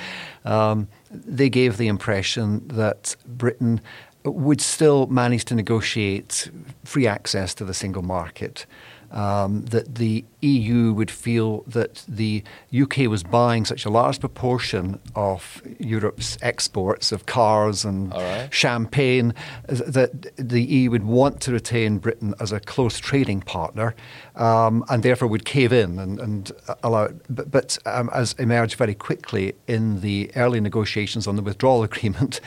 um, 0.45 0.88
they 1.11 1.49
gave 1.49 1.76
the 1.79 1.88
impression 1.88 2.67
that 2.69 3.17
Britain 3.26 3.81
would 4.25 4.61
still 4.61 5.07
manage 5.07 5.47
to 5.47 5.55
negotiate 5.55 6.50
free 6.85 7.07
access 7.07 7.55
to 7.55 7.64
the 7.64 7.73
single 7.73 8.02
market. 8.02 8.67
Um, 9.12 9.64
that 9.67 9.97
the 9.97 10.25
EU 10.40 10.93
would 10.93 11.11
feel 11.11 11.62
that 11.67 12.05
the 12.07 12.45
UK 12.73 13.09
was 13.09 13.25
buying 13.25 13.64
such 13.64 13.85
a 13.85 13.90
large 13.90 14.21
proportion 14.21 15.00
of 15.14 15.62
Europe's 15.79 16.38
exports 16.43 17.11
of 17.11 17.26
cars 17.26 17.85
and 17.85 18.12
right. 18.12 18.49
champagne 18.52 19.35
that 19.67 20.37
the 20.37 20.62
EU 20.62 20.90
would 20.93 21.05
want 21.05 21.40
to 21.43 21.52
retain 21.52 21.99
Britain 21.99 22.35
as 22.40 22.52
a 22.52 22.61
close 22.61 22.99
trading 22.99 23.40
partner 23.40 23.95
um, 24.37 24.85
and 24.88 25.02
therefore 25.02 25.29
would 25.29 25.45
cave 25.45 25.73
in 25.73 25.99
and, 25.99 26.19
and 26.21 26.52
allow 26.83 27.05
it. 27.05 27.17
But, 27.29 27.50
but 27.50 27.79
um, 27.87 28.11
as 28.12 28.35
emerged 28.35 28.76
very 28.76 28.95
quickly 28.95 29.55
in 29.67 30.00
the 30.00 30.31
early 30.37 30.61
negotiations 30.61 31.26
on 31.26 31.37
the 31.37 31.43
withdrawal 31.43 31.83
agreement, 31.90 32.40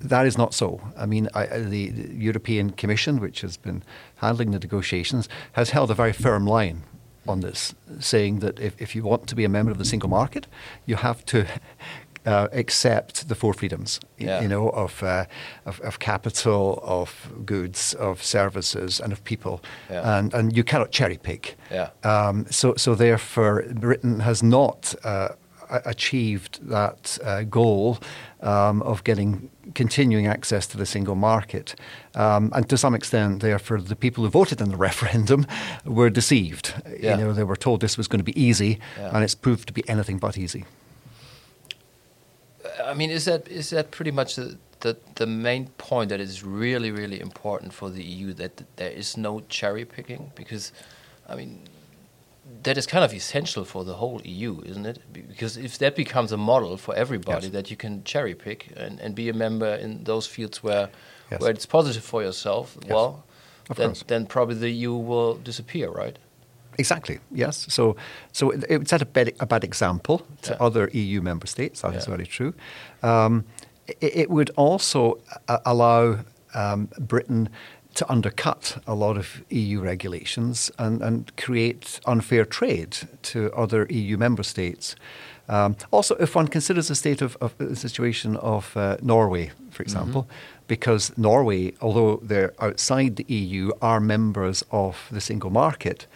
that 0.00 0.26
is 0.26 0.38
not 0.38 0.54
so. 0.54 0.80
I 0.96 1.06
mean, 1.06 1.28
I, 1.34 1.46
the 1.46 1.92
European 2.12 2.70
Commission, 2.70 3.20
which 3.20 3.40
has 3.40 3.56
been 3.56 3.82
handling 4.22 4.52
the 4.52 4.58
negotiations, 4.58 5.28
has 5.52 5.70
held 5.70 5.90
a 5.90 5.94
very 5.94 6.12
firm 6.12 6.46
line 6.46 6.82
on 7.28 7.40
this, 7.40 7.74
saying 8.00 8.38
that 8.40 8.58
if, 8.58 8.80
if 8.80 8.96
you 8.96 9.02
want 9.04 9.26
to 9.28 9.34
be 9.36 9.44
a 9.44 9.48
member 9.48 9.70
of 9.72 9.78
the 9.78 9.84
single 9.84 10.08
market, 10.08 10.46
you 10.86 10.96
have 10.96 11.24
to 11.26 11.46
uh, 12.26 12.48
accept 12.52 13.28
the 13.28 13.34
four 13.34 13.52
freedoms, 13.54 14.00
Yeah. 14.18 14.40
you 14.42 14.48
know, 14.48 14.68
of, 14.70 15.02
uh, 15.02 15.24
of, 15.66 15.80
of 15.80 15.98
capital, 15.98 16.80
of 16.82 17.30
goods, 17.44 17.94
of 17.94 18.22
services, 18.22 19.00
and 19.00 19.12
of 19.12 19.22
people. 19.24 19.60
Yeah. 19.90 20.18
And, 20.18 20.34
and 20.34 20.56
you 20.56 20.64
cannot 20.64 20.90
cherry 20.92 21.18
pick. 21.18 21.56
Yeah. 21.70 21.90
Um, 22.04 22.46
so, 22.50 22.74
so 22.76 22.94
therefore, 22.94 23.64
Britain 23.74 24.20
has 24.20 24.42
not 24.42 24.94
uh, 25.04 25.28
achieved 25.84 26.66
that 26.68 27.18
uh, 27.24 27.42
goal 27.42 27.98
um, 28.40 28.82
of 28.82 29.04
getting 29.04 29.50
continuing 29.74 30.26
access 30.26 30.66
to 30.66 30.76
the 30.76 30.86
single 30.86 31.14
market. 31.14 31.74
Um, 32.14 32.50
and 32.54 32.68
to 32.68 32.76
some 32.76 32.94
extent, 32.94 33.40
therefore, 33.40 33.80
the 33.80 33.96
people 33.96 34.24
who 34.24 34.30
voted 34.30 34.60
in 34.60 34.70
the 34.70 34.76
referendum 34.88 35.46
were 35.84 36.10
deceived. 36.10 36.74
Yeah. 36.98 37.16
You 37.16 37.24
know, 37.24 37.32
they 37.32 37.44
were 37.44 37.56
told 37.56 37.80
this 37.80 37.96
was 37.96 38.08
going 38.08 38.20
to 38.20 38.24
be 38.24 38.40
easy, 38.40 38.78
Yeah. 38.98 39.10
and 39.14 39.24
it's 39.24 39.34
proved 39.34 39.66
to 39.68 39.72
be 39.72 39.82
anything 39.88 40.18
but 40.18 40.36
easy. 40.36 40.64
I 42.84 42.94
mean, 42.94 43.10
is 43.10 43.24
that 43.24 43.48
is 43.48 43.70
that 43.70 43.90
pretty 43.90 44.10
much 44.10 44.36
the, 44.36 44.56
the 44.80 44.96
the 45.14 45.26
main 45.26 45.66
point 45.78 46.08
that 46.10 46.20
is 46.20 46.42
really 46.42 46.90
really 46.90 47.20
important 47.20 47.72
for 47.72 47.90
the 47.90 48.02
EU 48.02 48.32
that 48.34 48.62
there 48.76 48.90
is 48.90 49.16
no 49.16 49.40
cherry 49.48 49.84
picking 49.84 50.30
because, 50.34 50.72
I 51.28 51.34
mean, 51.36 51.58
that 52.62 52.76
is 52.78 52.86
kind 52.86 53.04
of 53.04 53.12
essential 53.12 53.64
for 53.64 53.84
the 53.84 53.94
whole 53.94 54.20
EU, 54.24 54.60
isn't 54.64 54.86
it? 54.86 54.98
Because 55.12 55.56
if 55.56 55.78
that 55.78 55.96
becomes 55.96 56.32
a 56.32 56.36
model 56.36 56.76
for 56.76 56.94
everybody 56.94 57.46
Yes. 57.46 57.52
that 57.52 57.70
you 57.70 57.76
can 57.76 58.04
cherry 58.04 58.34
pick 58.34 58.68
and, 58.76 59.00
and 59.00 59.14
be 59.14 59.28
a 59.28 59.32
member 59.32 59.74
in 59.74 60.04
those 60.04 60.26
fields 60.26 60.62
where 60.62 60.88
Yes. 61.30 61.40
where 61.40 61.50
it's 61.50 61.66
positive 61.66 62.04
for 62.04 62.22
yourself, 62.22 62.76
Yes. 62.82 62.90
well, 62.92 63.24
Of 63.70 63.76
then 63.76 63.88
course. 63.88 64.04
then 64.06 64.26
probably 64.26 64.56
the 64.56 64.70
EU 64.70 64.92
will 64.94 65.34
disappear, 65.44 65.88
right? 65.90 66.18
Exactly. 66.78 67.18
Yes. 67.30 67.66
So, 67.68 67.96
so 68.32 68.50
it, 68.50 68.64
it 68.68 68.88
set 68.88 69.02
a 69.02 69.06
bad, 69.06 69.32
a 69.40 69.46
bad 69.46 69.64
example 69.64 70.18
to 70.42 70.50
Yeah. 70.52 70.66
other 70.66 70.88
EU 70.92 71.20
member 71.22 71.46
states. 71.46 71.80
That 71.80 71.94
is 71.94 72.06
Yeah. 72.06 72.16
very 72.16 72.26
true. 72.26 72.52
Um, 73.02 73.44
it, 73.86 74.16
it 74.16 74.30
would 74.30 74.50
also 74.56 75.18
uh, 75.48 75.58
allow 75.64 76.18
um, 76.54 76.88
Britain 76.98 77.48
to 77.94 78.10
undercut 78.10 78.82
a 78.86 78.94
lot 78.94 79.16
of 79.16 79.42
EU 79.50 79.80
regulations 79.80 80.70
and, 80.78 81.02
and 81.02 81.36
create 81.36 82.00
unfair 82.06 82.44
trade 82.44 82.96
to 83.22 83.52
other 83.52 83.86
EU 83.90 84.16
member 84.16 84.42
states. 84.42 84.96
Um, 85.48 85.76
also, 85.90 86.14
if 86.16 86.34
one 86.34 86.48
considers 86.48 86.88
the 86.88 86.94
state 86.94 87.20
of, 87.20 87.36
of 87.40 87.56
the 87.58 87.76
situation 87.76 88.36
of 88.36 88.76
uh, 88.76 88.96
Norway, 89.02 89.50
for 89.70 89.82
example, 89.82 90.28
because 90.66 91.12
Norway, 91.18 91.74
although 91.80 92.20
they're 92.22 92.54
outside 92.60 93.16
the 93.16 93.26
EU, 93.28 93.72
are 93.82 94.00
members 94.00 94.64
of 94.70 95.08
the 95.10 95.20
single 95.20 95.50
market, 95.50 96.06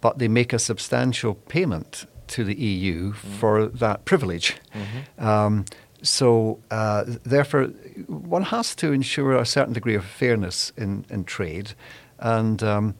but 0.00 0.18
they 0.18 0.28
make 0.28 0.52
a 0.52 0.58
substantial 0.58 1.34
payment 1.34 2.06
to 2.28 2.44
the 2.44 2.54
EU 2.54 3.12
for 3.12 3.66
that 3.66 4.04
privilege. 4.04 4.56
Um, 5.18 5.64
so, 6.02 6.60
uh, 6.70 7.04
therefore, 7.06 7.70
one 8.06 8.42
has 8.44 8.74
to 8.76 8.92
ensure 8.92 9.36
a 9.36 9.46
certain 9.46 9.72
degree 9.74 9.94
of 9.94 10.04
fairness 10.04 10.72
in, 10.76 11.04
in 11.10 11.24
trade. 11.24 11.72
And 12.18 12.62
um, 12.62 12.94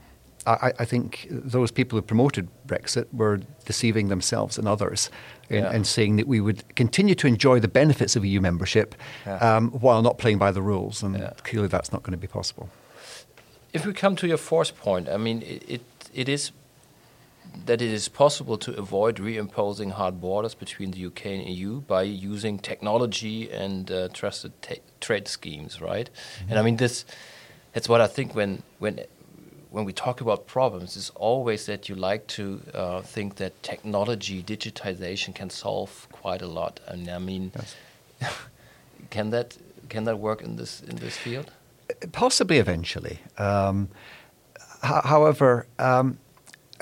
I, 0.46 0.72
I 0.78 0.84
think 0.84 1.26
those 1.30 1.70
people 1.70 1.98
who 1.98 2.02
promoted 2.02 2.48
Brexit 2.66 3.06
were 3.12 3.40
deceiving 3.64 4.08
themselves 4.08 4.58
and 4.58 4.68
others 4.68 5.10
in, 5.50 5.64
Yeah. 5.64 5.72
in 5.74 5.84
saying 5.84 6.16
that 6.16 6.26
we 6.26 6.40
would 6.40 6.62
continue 6.76 7.14
to 7.16 7.26
enjoy 7.26 7.60
the 7.60 7.68
benefits 7.68 8.16
of 8.16 8.24
EU 8.24 8.40
membership 8.40 8.94
Yeah. 9.26 9.56
um, 9.56 9.70
while 9.70 10.02
not 10.02 10.18
playing 10.18 10.38
by 10.38 10.52
the 10.52 10.62
rules. 10.62 11.02
And 11.02 11.16
Yeah. 11.18 11.30
clearly, 11.44 11.68
that's 11.68 11.92
not 11.92 12.02
going 12.02 12.12
to 12.12 12.18
be 12.20 12.26
possible. 12.28 12.68
If 13.72 13.84
we 13.84 13.92
come 13.92 14.16
to 14.16 14.26
your 14.26 14.38
fourth 14.38 14.76
point, 14.80 15.08
I 15.08 15.16
mean, 15.16 15.42
it, 15.42 15.62
it, 15.68 15.80
it 16.14 16.28
is 16.28 16.52
that 17.66 17.82
it 17.82 17.90
is 17.92 18.08
possible 18.08 18.56
to 18.58 18.72
avoid 18.78 19.16
reimposing 19.16 19.92
hard 19.92 20.20
borders 20.20 20.54
between 20.54 20.92
the 20.92 21.06
UK 21.06 21.26
and 21.26 21.48
EU 21.48 21.80
by 21.80 22.02
using 22.02 22.58
technology 22.58 23.50
and 23.50 23.90
uh, 23.90 24.08
trusted 24.12 24.52
trade 25.00 25.26
schemes, 25.28 25.80
right? 25.80 26.08
And 26.48 26.58
I 26.58 26.62
mean, 26.62 26.76
this 26.76 27.04
that's 27.72 27.88
what 27.88 28.00
I 28.00 28.06
think 28.06 28.34
when 28.34 28.62
when 28.78 29.00
when 29.70 29.84
we 29.84 29.92
talk 29.92 30.20
about 30.20 30.46
problems, 30.46 30.96
it's 30.96 31.10
always 31.16 31.66
that 31.66 31.88
you 31.88 31.94
like 31.96 32.26
to 32.28 32.60
uh, 32.72 33.02
think 33.02 33.34
that 33.36 33.62
technology, 33.62 34.42
digitization 34.42 35.34
can 35.34 35.50
solve 35.50 36.06
quite 36.12 36.40
a 36.40 36.46
lot. 36.46 36.80
And 36.86 37.08
I 37.08 37.18
mean, 37.18 37.52
Yes. 37.54 37.74
can 39.10 39.30
that 39.30 39.56
can 39.88 40.04
that 40.04 40.18
work 40.18 40.40
in 40.42 40.56
this 40.56 40.80
in 40.82 40.96
this 40.96 41.16
field? 41.16 41.50
Possibly 42.12 42.58
eventually. 42.58 43.18
Um, 43.38 43.88
ho- 44.82 45.02
however, 45.04 45.66
um, 45.78 46.18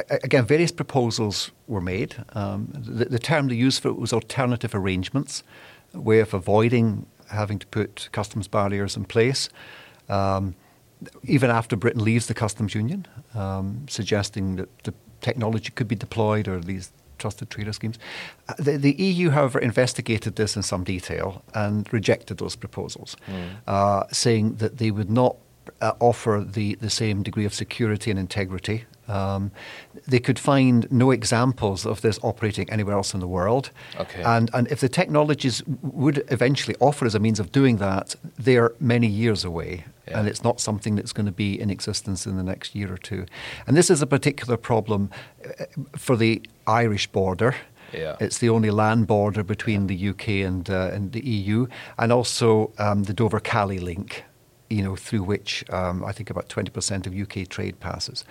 again, 0.09 0.45
various 0.45 0.73
proposals 0.73 1.51
were 1.67 1.81
made. 1.81 2.17
Um, 2.33 2.69
the, 2.73 3.07
the 3.07 3.19
term 3.19 3.49
they 3.49 3.55
used 3.55 3.83
for 3.83 3.89
it 3.89 3.97
was 3.97 4.13
alternative 4.13 4.75
arrangements, 4.75 5.43
a 5.93 6.01
way 6.01 6.21
of 6.21 6.35
avoiding 6.35 7.07
having 7.31 7.59
to 7.59 7.67
put 7.67 8.09
customs 8.13 8.49
barriers 8.49 8.97
in 8.97 9.05
place. 9.05 9.49
Um, 10.09 10.55
even 11.23 11.51
after 11.51 11.77
Britain 11.77 12.05
leaves 12.05 12.27
the 12.27 12.35
customs 12.35 12.75
union, 12.75 13.07
um, 13.35 13.87
suggesting 13.89 14.57
that 14.57 14.69
the 14.85 14.95
technology 15.21 15.71
could 15.71 15.89
be 15.89 15.97
deployed 15.97 16.49
or 16.49 16.61
these 16.61 16.93
trusted 17.19 17.51
trader 17.51 17.73
schemes. 17.73 17.99
Uh, 18.49 18.55
The, 18.59 18.79
the 18.79 18.93
EU, 18.93 19.31
however, 19.31 19.59
investigated 19.59 20.37
this 20.37 20.57
in 20.57 20.63
some 20.63 20.85
detail 20.85 21.43
and 21.55 21.91
rejected 21.93 22.39
those 22.39 22.57
proposals, 22.57 23.17
uh, 23.67 24.05
saying 24.13 24.57
that 24.57 24.79
they 24.79 24.91
would 24.91 25.11
not 25.11 25.37
uh, 25.81 25.93
offer 26.01 26.45
the, 26.47 26.75
the 26.77 26.91
same 26.91 27.23
degree 27.23 27.47
of 27.47 27.55
security 27.55 28.11
and 28.11 28.19
integrity. 28.19 28.85
Um, 29.09 29.51
they 30.07 30.19
could 30.19 30.39
find 30.39 30.91
no 30.91 31.11
examples 31.11 31.85
of 31.87 32.01
this 32.01 32.19
operating 32.23 32.69
anywhere 32.71 32.97
else 32.97 33.15
in 33.15 33.21
the 33.21 33.29
world. 33.29 33.71
Okay. 33.99 34.23
And, 34.23 34.51
and 34.55 34.67
if 34.69 34.81
the 34.81 34.89
technologies 34.89 35.63
would 35.83 36.25
eventually 36.31 36.77
offer 36.81 37.07
as 37.07 37.15
a 37.15 37.19
means 37.19 37.41
of 37.41 37.53
doing 37.53 37.77
that, 37.79 38.17
they're 38.39 38.73
many 38.81 39.07
years 39.07 39.45
away. 39.45 39.85
Yeah. 40.09 40.19
And 40.19 40.29
it's 40.29 40.45
not 40.45 40.61
something 40.61 40.97
that's 40.97 41.13
going 41.13 41.27
to 41.27 41.33
be 41.33 41.59
in 41.59 41.71
existence 41.71 42.27
in 42.27 42.37
the 42.37 42.43
next 42.43 42.75
year 42.75 42.93
or 42.93 42.99
two. 42.99 43.27
And 43.67 43.77
this 43.77 43.91
is 43.91 44.03
a 44.03 44.07
particular 44.07 44.57
problem 44.57 45.11
uh, 45.45 45.65
for 45.97 46.17
the 46.17 46.43
Irish 46.67 47.07
border. 47.07 47.55
Yeah. 47.93 48.17
It's 48.21 48.39
the 48.39 48.49
only 48.49 48.71
land 48.71 49.07
border 49.07 49.43
between 49.43 49.87
the 49.87 50.09
UK 50.09 50.29
and, 50.29 50.69
uh, 50.69 50.91
and 50.93 51.13
the 51.13 51.25
EU, 51.25 51.67
and 51.99 52.13
also 52.13 52.73
um, 52.79 53.05
the 53.05 53.13
Dover 53.13 53.41
Calais 53.41 53.79
link, 53.79 54.25
you 54.69 54.83
know, 54.83 54.97
through 54.97 55.23
which 55.23 55.65
um, 55.71 56.05
I 56.05 56.13
think 56.13 56.31
about 56.31 56.49
20% 56.49 57.07
of 57.07 57.15
UK 57.15 57.49
trade 57.49 57.81
passes. 57.81 58.25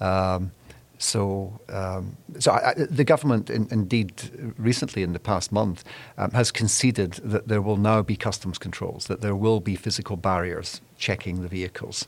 Um, 0.00 0.52
so, 0.98 1.60
um, 1.68 2.16
so 2.38 2.52
I, 2.52 2.70
I, 2.70 2.74
the 2.74 3.04
government, 3.04 3.50
in, 3.50 3.68
indeed, 3.70 4.12
recently 4.56 5.02
in 5.02 5.12
the 5.12 5.18
past 5.18 5.52
month, 5.52 5.84
um, 6.16 6.30
has 6.30 6.50
conceded 6.50 7.12
that 7.24 7.48
there 7.48 7.60
will 7.60 7.76
now 7.76 8.02
be 8.02 8.16
customs 8.16 8.58
controls, 8.58 9.06
that 9.06 9.20
there 9.20 9.36
will 9.36 9.60
be 9.60 9.76
physical 9.76 10.16
barriers 10.16 10.80
checking 10.96 11.42
the 11.42 11.48
vehicles. 11.48 12.06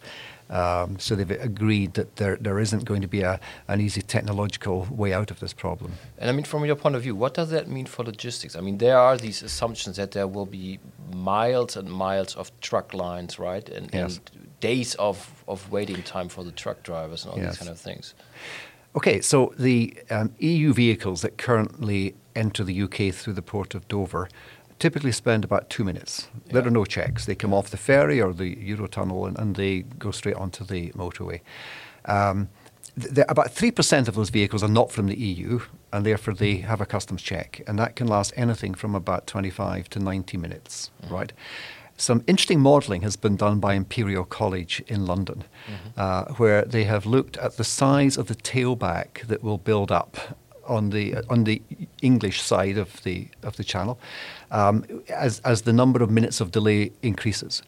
Um, 0.51 0.99
so 0.99 1.15
they've 1.15 1.31
agreed 1.31 1.93
that 1.95 2.17
there, 2.17 2.37
there 2.37 2.59
isn't 2.59 2.87
going 2.87 3.03
to 3.03 3.09
be 3.09 3.21
a, 3.21 3.39
an 3.69 3.83
easy 3.83 4.01
technological 4.01 4.87
way 4.91 5.13
out 5.13 5.31
of 5.31 5.41
this 5.41 5.53
problem. 5.53 5.93
And 6.17 6.31
I 6.31 6.33
mean, 6.33 6.45
from 6.47 6.65
your 6.65 6.77
point 6.77 6.97
of 6.97 7.03
view, 7.03 7.15
what 7.15 7.35
does 7.35 7.51
that 7.51 7.69
mean 7.69 7.85
for 7.85 8.03
logistics? 8.05 8.57
I 8.57 8.61
mean, 8.63 8.79
there 8.79 8.99
are 8.99 9.19
these 9.19 9.43
assumptions 9.43 9.97
that 9.97 10.13
there 10.13 10.27
will 10.27 10.47
be 10.47 10.79
miles 11.13 11.77
and 11.77 11.91
miles 11.91 12.35
of 12.37 12.51
truck 12.63 12.95
lines, 12.95 13.39
right? 13.39 13.69
And, 13.69 13.91
Yes. 13.93 14.21
and 14.33 14.48
days 14.61 14.95
of, 14.97 15.43
of 15.47 15.71
waiting 15.71 16.03
time 16.03 16.29
for 16.29 16.45
the 16.45 16.53
truck 16.53 16.83
drivers 16.83 17.25
and 17.25 17.33
all 17.33 17.39
Yes. 17.39 17.53
these 17.53 17.59
kind 17.59 17.71
of 17.71 17.79
things. 17.79 18.15
Okay, 18.97 19.21
so 19.21 19.53
the 19.59 19.95
um, 20.11 20.35
EU 20.39 20.73
vehicles 20.73 21.23
that 21.23 21.39
currently 21.39 22.15
enter 22.35 22.65
the 22.65 22.83
UK 22.83 23.15
through 23.15 23.35
the 23.35 23.43
port 23.43 23.75
of 23.75 23.87
Dover 23.89 24.29
typically 24.79 25.13
spend 25.13 25.45
about 25.45 25.69
two 25.69 25.85
minutes. 25.85 26.29
There 26.47 26.65
are 26.67 26.71
no 26.71 26.85
checks. 26.85 27.27
They 27.27 27.35
come 27.35 27.53
off 27.53 27.71
the 27.71 27.77
ferry 27.77 28.21
or 28.21 28.33
the 28.33 28.55
Eurotunnel 28.57 29.27
and, 29.27 29.39
and 29.39 29.57
they 29.57 29.81
go 29.99 30.11
straight 30.13 30.37
onto 30.37 30.65
the 30.65 30.91
motorway. 30.93 31.41
Um, 32.05 32.49
about 33.29 33.49
3% 33.55 34.09
of 34.09 34.15
those 34.15 34.31
vehicles 34.31 34.63
are 34.63 34.69
not 34.69 34.91
from 34.91 35.07
the 35.07 35.17
EU, 35.17 35.61
and 35.93 36.05
therefore 36.05 36.35
they 36.35 36.57
have 36.57 36.81
a 36.81 36.87
customs 36.87 37.23
check, 37.23 37.63
and 37.67 37.79
that 37.79 37.95
can 37.95 38.09
last 38.09 38.33
anything 38.37 38.75
from 38.75 38.95
about 38.95 39.27
25 39.27 39.89
to 39.91 39.99
90 40.01 40.37
minutes, 40.37 40.91
right? 41.09 41.33
Some 42.01 42.23
interesting 42.29 42.61
modelling 42.61 43.03
has 43.03 43.17
been 43.17 43.37
done 43.37 43.59
by 43.59 43.75
Imperial 43.75 44.25
College 44.25 44.83
in 44.87 45.05
London, 45.05 45.43
uh, 45.97 46.27
where 46.37 46.63
they 46.65 46.85
have 46.85 47.07
looked 47.07 47.37
at 47.39 47.57
the 47.57 47.65
size 47.65 48.17
of 48.17 48.27
the 48.29 48.37
tailback 48.37 49.27
that 49.27 49.43
will 49.43 49.59
build 49.59 49.91
up 49.91 50.17
on 50.69 50.91
the 50.91 51.17
on 51.29 51.45
the 51.45 51.61
English 52.01 52.41
side 52.41 52.79
of 52.79 53.03
the 53.03 53.27
of 53.43 53.57
the 53.57 53.65
channel, 53.65 53.99
um, 54.53 54.85
as 55.09 55.41
as 55.45 55.63
the 55.63 55.73
number 55.73 56.01
of 56.03 56.09
minutes 56.11 56.41
of 56.41 56.51
delay 56.53 56.93
increases, 57.03 57.63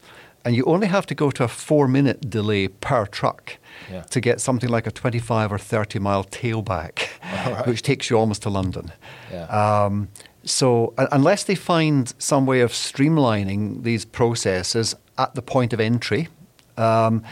and 0.45 0.55
you 0.55 0.63
only 0.65 0.87
have 0.87 1.05
to 1.07 1.15
go 1.15 1.29
to 1.31 1.43
a 1.43 1.47
four 1.49 1.87
minute 1.89 2.29
delay 2.29 2.69
per 2.69 3.05
truck 3.07 3.57
Yeah. 3.91 4.03
to 4.11 4.21
get 4.21 4.39
something 4.39 4.69
like 4.75 4.87
a 4.87 4.91
twenty 4.91 5.19
five 5.19 5.51
or 5.51 5.57
thirty 5.59 5.99
mile 5.99 6.23
tailback, 6.23 7.09
right. 7.21 7.67
which 7.69 7.81
takes 7.81 8.09
you 8.09 8.17
almost 8.19 8.43
to 8.43 8.49
London. 8.49 8.91
Yeah. 9.31 9.47
Um, 9.85 10.07
so 10.43 10.93
un- 10.97 11.07
unless 11.11 11.43
they 11.43 11.55
find 11.55 12.13
some 12.17 12.45
way 12.45 12.61
of 12.61 12.71
streamlining 12.71 13.83
these 13.83 14.05
processes 14.05 14.95
at 15.17 15.35
the 15.35 15.41
point 15.41 15.73
of 15.73 15.79
entry, 15.79 16.27
um, 16.77 17.23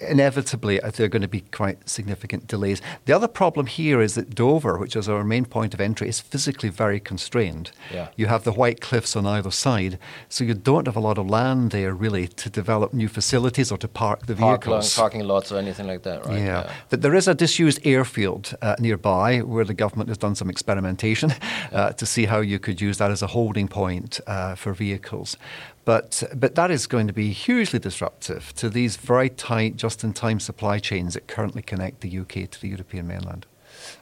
inevitably 0.00 0.80
uh, 0.80 0.90
there 0.90 1.06
are 1.06 1.08
going 1.08 1.22
to 1.22 1.28
be 1.28 1.40
quite 1.40 1.88
significant 1.88 2.46
delays. 2.46 2.80
The 3.04 3.12
other 3.12 3.28
problem 3.28 3.66
here 3.66 4.00
is 4.00 4.14
that 4.14 4.34
Dover, 4.34 4.78
which 4.78 4.96
is 4.96 5.08
our 5.08 5.24
main 5.24 5.44
point 5.44 5.74
of 5.74 5.80
entry, 5.80 6.08
is 6.08 6.20
physically 6.20 6.68
very 6.68 7.00
constrained. 7.00 7.70
Yeah. 7.92 8.08
You 8.16 8.26
have 8.26 8.44
the 8.44 8.52
white 8.52 8.80
cliffs 8.80 9.16
on 9.16 9.26
either 9.26 9.50
side, 9.50 9.98
so 10.28 10.44
you 10.44 10.54
don't 10.54 10.86
have 10.86 10.96
a 10.96 11.00
lot 11.00 11.18
of 11.18 11.28
land 11.28 11.70
there 11.70 11.94
really 11.94 12.28
to 12.28 12.50
develop 12.50 12.92
new 12.92 13.08
facilities 13.08 13.70
or 13.72 13.78
to 13.78 13.88
park 13.88 14.26
the 14.26 14.34
Park 14.34 14.64
vehicles. 14.64 14.94
parking 14.94 15.24
lots 15.26 15.52
or 15.52 15.58
anything 15.58 15.86
like 15.86 16.02
that, 16.02 16.24
right? 16.26 16.38
Yeah. 16.38 16.72
Th- 16.90 17.00
There 17.00 17.14
is 17.14 17.28
a 17.28 17.34
disused 17.34 17.80
airfield 17.84 18.54
uh, 18.62 18.76
nearby 18.78 19.38
where 19.40 19.64
the 19.64 19.74
government 19.74 20.08
has 20.08 20.18
done 20.18 20.34
some 20.34 20.50
experimentation 20.50 21.32
uh, 21.72 21.92
to 21.92 22.06
see 22.06 22.26
how 22.26 22.40
you 22.40 22.58
could 22.58 22.80
use 22.80 22.98
that 22.98 23.10
as 23.10 23.22
a 23.22 23.26
holding 23.28 23.68
point 23.68 24.20
uh, 24.26 24.54
for 24.54 24.72
vehicles. 24.72 25.36
But, 25.84 26.22
but 26.34 26.54
that 26.54 26.70
is 26.70 26.86
going 26.86 27.06
to 27.08 27.12
be 27.12 27.30
hugely 27.32 27.78
disruptive 27.78 28.54
to 28.54 28.70
these 28.70 28.96
very 28.96 29.28
tight, 29.28 29.76
just 29.76 30.02
in 30.02 30.12
time 30.14 30.40
supply 30.40 30.78
chains 30.78 31.14
that 31.14 31.26
currently 31.26 31.62
connect 31.62 32.00
the 32.00 32.18
UK 32.18 32.50
to 32.50 32.60
the 32.60 32.68
European 32.68 33.06
mainland. 33.06 33.46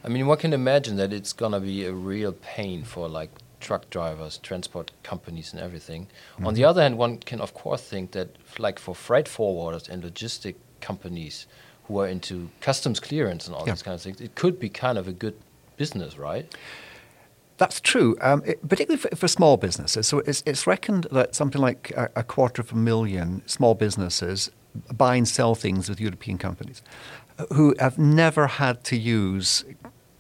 I 0.05 0.09
mean, 0.09 0.27
one 0.27 0.39
can 0.39 0.53
imagine 0.53 0.97
that 0.97 1.13
it's 1.13 1.33
gonna 1.33 1.59
be 1.61 1.85
a 1.85 1.93
real 1.93 2.33
pain 2.35 2.85
for 2.85 3.09
like 3.09 3.31
truck 3.61 3.89
drivers, 3.91 4.39
transport 4.39 4.91
companies, 5.03 5.53
and 5.53 5.61
everything. 5.63 6.07
Mm-hmm. 6.35 6.47
On 6.47 6.55
the 6.55 6.65
other 6.65 6.83
hand, 6.83 6.99
one 6.99 7.19
can 7.19 7.41
of 7.41 7.55
course 7.55 7.83
think 7.83 8.13
that, 8.13 8.29
like 8.59 8.79
for 8.79 8.95
freight 8.95 9.27
forwarders 9.27 9.89
and 9.89 10.03
logistic 10.05 10.55
companies 10.81 11.47
who 11.89 11.99
are 12.01 12.07
into 12.07 12.51
customs 12.61 13.01
clearance 13.01 13.47
and 13.47 13.57
all 13.57 13.67
Yeah. 13.67 13.73
these 13.73 13.83
kind 13.83 13.95
of 13.95 14.03
things, 14.03 14.21
it 14.21 14.35
could 14.35 14.59
be 14.61 14.69
kind 14.69 14.99
of 14.99 15.09
a 15.09 15.13
good 15.13 15.35
business, 15.77 16.17
right? 16.19 16.55
That's 17.63 17.81
true, 17.81 18.17
um, 18.21 18.43
it, 18.45 18.69
particularly 18.69 19.01
for, 19.01 19.15
for 19.15 19.29
small 19.29 19.57
businesses. 19.57 20.09
So 20.09 20.19
it's, 20.19 20.43
it's 20.45 20.67
reckoned 20.67 21.07
that 21.13 21.37
something 21.37 21.61
like 21.61 21.93
a, 21.97 22.11
a 22.17 22.25
quarter 22.25 22.61
of 22.61 22.73
a 22.73 22.75
million 22.75 23.41
small 23.47 23.77
businesses 23.77 24.51
buy 24.93 25.15
and 25.15 25.29
sell 25.29 25.55
things 25.55 25.89
with 25.89 26.01
European 26.01 26.39
companies 26.39 26.83
uh, 27.39 27.47
who 27.55 27.77
have 27.79 27.99
never 27.99 28.49
had 28.49 28.83
to 28.83 28.97
use 28.97 29.65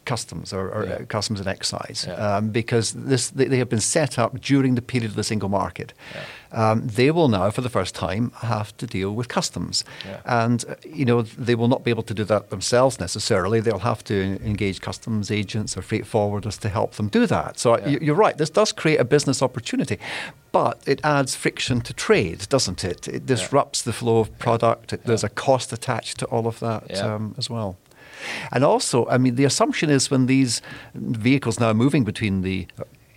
customs 0.04 0.52
or, 0.52 0.68
or 0.70 0.84
Yeah. 0.86 0.92
uh, 0.94 1.04
customs 1.06 1.40
and 1.40 1.48
excise 1.48 2.04
Yeah. 2.08 2.14
um, 2.36 2.50
because 2.50 2.92
this, 2.92 3.30
they, 3.30 3.46
they 3.46 3.58
have 3.58 3.68
been 3.68 3.80
set 3.80 4.18
up 4.18 4.40
during 4.40 4.74
the 4.74 4.82
period 4.82 5.10
of 5.10 5.16
the 5.16 5.24
single 5.24 5.48
market. 5.48 5.92
Um, 6.54 6.86
they 6.86 7.10
will 7.10 7.28
now, 7.28 7.50
for 7.50 7.62
the 7.62 7.70
first 7.70 7.94
time, 7.94 8.30
have 8.42 8.76
to 8.76 8.86
deal 8.86 9.14
with 9.14 9.28
customs, 9.28 9.84
Yeah. 10.04 10.20
and 10.26 10.64
uh, 10.68 10.74
you 10.84 11.04
know 11.06 11.22
they 11.22 11.54
will 11.54 11.68
not 11.68 11.82
be 11.82 11.90
able 11.90 12.02
to 12.02 12.14
do 12.14 12.24
that 12.24 12.50
themselves 12.50 13.00
necessarily. 13.00 13.60
They'll 13.60 13.78
have 13.78 14.04
to 14.04 14.38
engage 14.44 14.80
customs 14.82 15.30
agents 15.30 15.76
or 15.78 15.82
freight 15.82 16.04
forwarders 16.04 16.58
to 16.60 16.68
help 16.68 16.92
them 16.96 17.08
do 17.08 17.26
that. 17.26 17.58
So 17.58 17.78
Yeah. 17.78 17.88
you- 17.88 17.98
you're 18.02 18.14
right. 18.26 18.36
This 18.36 18.50
does 18.50 18.70
create 18.72 19.00
a 19.00 19.04
business 19.04 19.40
opportunity, 19.42 19.98
but 20.52 20.78
it 20.86 21.00
adds 21.02 21.34
friction 21.34 21.80
to 21.82 21.94
trade, 21.94 22.46
doesn't 22.50 22.84
it? 22.84 23.08
It 23.08 23.24
disrupts 23.24 23.80
the 23.82 23.92
flow 23.92 24.18
of 24.18 24.28
product. 24.38 24.92
It, 24.92 25.04
There's 25.06 25.24
a 25.24 25.30
cost 25.30 25.72
attached 25.72 26.18
to 26.18 26.26
all 26.26 26.46
of 26.46 26.60
that 26.60 26.82
Yeah. 26.90 27.14
um, 27.14 27.34
as 27.38 27.48
well. 27.48 27.76
And 28.52 28.64
also, 28.64 29.06
I 29.08 29.18
mean, 29.18 29.34
the 29.36 29.44
assumption 29.44 29.90
is 29.90 30.10
when 30.10 30.26
these 30.26 30.62
vehicles 30.94 31.58
now 31.60 31.72
moving 31.72 32.04
between 32.04 32.42
the 32.42 32.66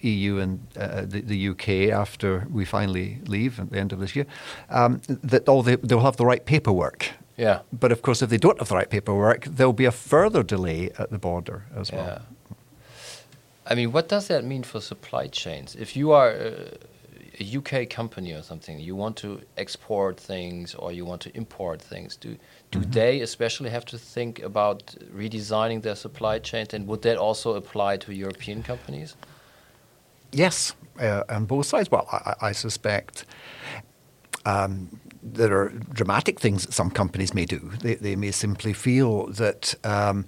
EU 0.01 0.37
and 0.39 0.59
uh, 0.77 1.01
the, 1.01 1.21
the 1.21 1.49
UK 1.49 1.69
after 1.91 2.45
we 2.51 2.65
finally 2.65 3.19
leave 3.27 3.59
at 3.59 3.71
the 3.71 3.79
end 3.79 3.91
of 3.93 3.99
this 3.99 4.15
year, 4.15 4.25
um, 4.69 5.01
that 5.07 5.49
all 5.49 5.63
they, 5.63 5.75
they'll 5.77 6.01
have 6.01 6.17
the 6.17 6.25
right 6.25 6.45
paperwork. 6.45 7.09
Yeah. 7.37 7.59
But 7.71 7.91
of 7.91 8.01
course, 8.01 8.21
if 8.21 8.29
they 8.29 8.37
don't 8.37 8.59
have 8.59 8.69
the 8.69 8.75
right 8.75 8.89
paperwork, 8.89 9.45
there'll 9.45 9.73
be 9.73 9.85
a 9.85 9.91
further 9.91 10.43
delay 10.43 10.91
at 10.97 11.09
the 11.09 11.17
border 11.17 11.63
as 11.75 11.89
Yeah. 11.89 11.97
well. 11.97 12.21
I 13.67 13.73
mean, 13.73 13.91
what 13.91 14.07
does 14.07 14.27
that 14.27 14.43
mean 14.43 14.63
for 14.63 14.79
supply 14.79 15.27
chains? 15.27 15.75
If 15.75 15.95
you 15.97 16.11
are 16.11 16.29
a, 16.29 16.77
a 17.39 17.57
UK 17.57 17.89
company 17.89 18.33
or 18.33 18.41
something, 18.43 18.79
you 18.79 18.95
want 18.95 19.17
to 19.17 19.41
export 19.57 20.19
things 20.19 20.75
or 20.75 20.91
you 20.91 21.05
want 21.05 21.21
to 21.21 21.29
import 21.37 21.81
things, 21.81 22.15
do 22.17 22.37
do 22.71 22.79
Mm-hmm. 22.79 22.91
they 22.91 23.21
especially 23.21 23.69
have 23.69 23.85
to 23.85 23.97
think 23.97 24.39
about 24.43 24.95
redesigning 25.15 25.81
their 25.81 25.95
supply 25.95 26.39
chains? 26.39 26.73
And 26.73 26.87
would 26.87 27.01
that 27.01 27.17
also 27.17 27.55
apply 27.55 27.97
to 27.97 28.13
European 28.13 28.63
companies? 28.63 29.15
Yes, 30.31 30.75
uh, 30.99 31.23
on 31.29 31.45
both 31.45 31.65
sides. 31.65 31.89
Well, 31.91 32.07
I, 32.11 32.17
I 32.17 32.49
I 32.49 32.53
suspect 32.53 33.25
um, 34.45 34.99
there 35.33 35.53
are 35.57 35.69
dramatic 35.93 36.39
things 36.39 36.65
that 36.65 36.73
some 36.73 36.91
companies 36.91 37.33
may 37.33 37.45
do. 37.45 37.59
They, 37.81 37.95
they 37.95 38.15
may 38.15 38.31
simply 38.31 38.73
feel 38.73 39.27
that 39.33 39.75
um, 39.83 40.25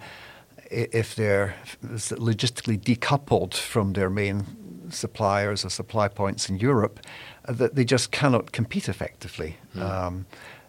if 0.72 1.16
they're 1.16 1.56
logistically 1.84 2.78
decoupled 2.80 3.54
from 3.54 3.94
their 3.94 4.10
main 4.10 4.46
suppliers 4.94 5.66
or 5.66 5.70
supply 5.70 6.08
points 6.08 6.50
in 6.50 6.58
Europe, 6.60 7.00
uh, 7.46 7.54
that 7.54 7.76
they 7.76 7.86
just 7.86 8.12
cannot 8.12 8.52
compete 8.52 8.90
effectively. 8.90 9.58
Um, 9.76 10.26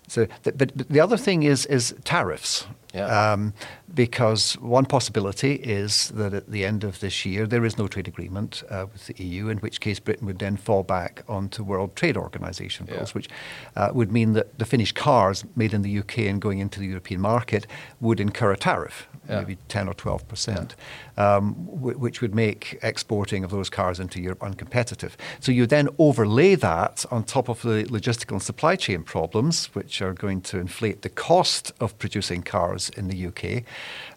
so, 0.06 0.26
th- 0.44 0.56
but 0.56 0.72
the 0.88 1.00
other 1.00 1.16
thing 1.16 1.42
is 1.42 1.66
is 1.66 1.94
tariffs. 2.04 2.66
Yeah. 2.94 3.32
Um, 3.32 3.52
because 3.94 4.54
one 4.60 4.86
possibility 4.86 5.54
is 5.54 6.08
that 6.10 6.32
at 6.34 6.50
the 6.50 6.64
end 6.64 6.84
of 6.84 7.00
this 7.00 7.24
year 7.26 7.46
there 7.46 7.64
is 7.64 7.76
no 7.78 7.86
trade 7.88 8.08
agreement 8.08 8.62
uh, 8.70 8.86
with 8.92 9.06
the 9.06 9.22
EU, 9.24 9.48
in 9.48 9.58
which 9.58 9.80
case 9.80 9.98
Britain 10.00 10.26
would 10.26 10.38
then 10.38 10.56
fall 10.56 10.82
back 10.82 11.22
onto 11.28 11.62
World 11.62 11.94
Trade 11.96 12.16
Organization 12.16 12.86
Yeah. 12.88 12.96
rules, 12.96 13.14
which 13.14 13.28
uh, 13.76 13.90
would 13.92 14.10
mean 14.12 14.32
that 14.34 14.58
the 14.58 14.64
finished 14.64 14.94
cars 14.94 15.44
made 15.56 15.72
in 15.74 15.82
the 15.82 15.98
UK 15.98 16.18
and 16.30 16.40
going 16.40 16.58
into 16.60 16.80
the 16.80 16.86
European 16.86 17.20
market 17.20 17.66
would 18.00 18.20
incur 18.20 18.52
a 18.52 18.56
tariff, 18.56 19.06
Yeah. 19.28 19.40
maybe 19.40 19.56
10 19.68 19.88
or 19.88 19.94
12 19.94 20.26
percent, 20.28 20.74
um, 21.16 21.54
w- 21.80 21.98
which 21.98 22.20
would 22.22 22.34
make 22.34 22.78
exporting 22.82 23.44
of 23.44 23.50
those 23.50 23.70
cars 23.70 23.98
into 24.00 24.20
Europe 24.20 24.40
uncompetitive. 24.40 25.12
So 25.40 25.52
you 25.52 25.66
then 25.66 25.88
overlay 25.98 26.54
that 26.56 27.04
on 27.10 27.24
top 27.24 27.48
of 27.48 27.62
the 27.62 27.84
logistical 27.90 28.32
and 28.32 28.42
supply 28.42 28.76
chain 28.76 29.02
problems, 29.02 29.66
which 29.74 30.00
are 30.02 30.14
going 30.14 30.40
to 30.42 30.58
inflate 30.58 31.02
the 31.02 31.08
cost 31.10 31.72
of 31.80 31.98
producing 31.98 32.42
cars 32.42 32.77
in 32.90 33.08
the 33.08 33.26
UK, 33.26 33.64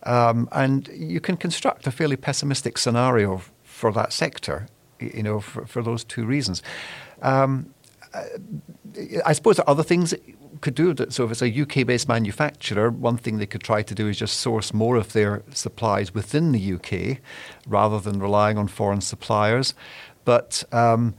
um, 0.03 0.47
and 0.51 0.87
you 0.93 1.19
can 1.19 1.37
construct 1.37 1.87
a 1.87 1.91
fairly 1.91 2.17
pessimistic 2.17 2.77
scenario 2.77 3.41
for 3.63 3.91
that 3.93 4.13
sector. 4.13 4.67
You 4.99 5.23
know, 5.23 5.39
for, 5.39 5.65
for 5.65 5.81
those 5.81 6.03
two 6.03 6.25
reasons. 6.25 6.61
Um, 7.23 7.73
I 9.25 9.33
suppose 9.33 9.55
there 9.55 9.65
are 9.65 9.71
other 9.71 9.83
things 9.83 10.13
could 10.59 10.75
do 10.75 10.93
that. 10.93 11.13
So 11.13 11.25
if 11.25 11.31
it's 11.31 11.41
a 11.41 11.61
UK-based 11.61 12.07
manufacturer, 12.07 12.89
one 12.89 13.17
thing 13.17 13.37
they 13.37 13.45
could 13.45 13.63
try 13.63 13.81
to 13.83 13.95
do 13.95 14.07
is 14.07 14.17
just 14.17 14.39
source 14.39 14.73
more 14.73 14.95
of 14.95 15.13
their 15.13 15.43
supplies 15.53 16.13
within 16.13 16.51
the 16.51 16.73
UK 16.73 17.19
rather 17.65 17.99
than 17.99 18.19
relying 18.19 18.57
on 18.57 18.67
foreign 18.67 19.01
suppliers. 19.01 19.73
But 20.23 20.63
um, 20.71 21.15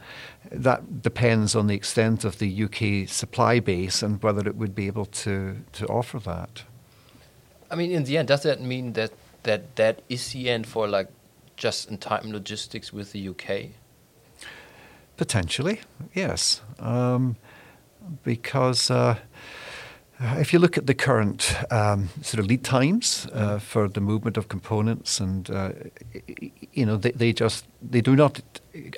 that 0.50 1.02
depends 1.02 1.56
on 1.56 1.66
the 1.66 1.74
extent 1.74 2.24
of 2.24 2.38
the 2.38 2.64
UK 2.64 3.08
supply 3.08 3.58
base 3.58 4.02
and 4.02 4.22
whether 4.22 4.46
it 4.46 4.56
would 4.56 4.74
be 4.74 4.86
able 4.86 5.06
to, 5.06 5.64
to 5.72 5.86
offer 5.86 6.18
that. 6.20 6.62
I 7.72 7.74
mean, 7.74 7.90
in 7.90 8.04
the 8.04 8.18
end, 8.18 8.28
does 8.28 8.42
that 8.42 8.60
mean 8.60 8.92
that 8.92 9.12
that, 9.44 9.76
that 9.76 10.02
is 10.08 10.32
the 10.32 10.50
end 10.50 10.66
for 10.66 10.86
like 10.86 11.08
just-in-time 11.56 12.30
logistics 12.30 12.92
with 12.92 13.12
the 13.12 13.28
UK? 13.28 13.70
Potentially, 15.16 15.80
yes. 16.14 16.60
Um, 16.78 17.36
because 18.22 18.90
uh, 18.90 19.18
if 20.22 20.52
you 20.52 20.58
look 20.58 20.78
at 20.78 20.86
the 20.86 20.94
current 20.94 21.56
um, 21.70 22.08
sort 22.22 22.38
of 22.38 22.46
lead 22.46 22.62
times 22.62 23.26
uh, 23.32 23.58
for 23.58 23.88
the 23.88 24.00
movement 24.00 24.36
of 24.36 24.48
components, 24.48 25.20
and 25.20 25.50
uh, 25.50 25.72
you 26.72 26.86
know, 26.86 26.96
they, 26.96 27.10
they 27.10 27.32
just 27.32 27.66
they 27.82 28.00
do 28.00 28.14
not 28.14 28.40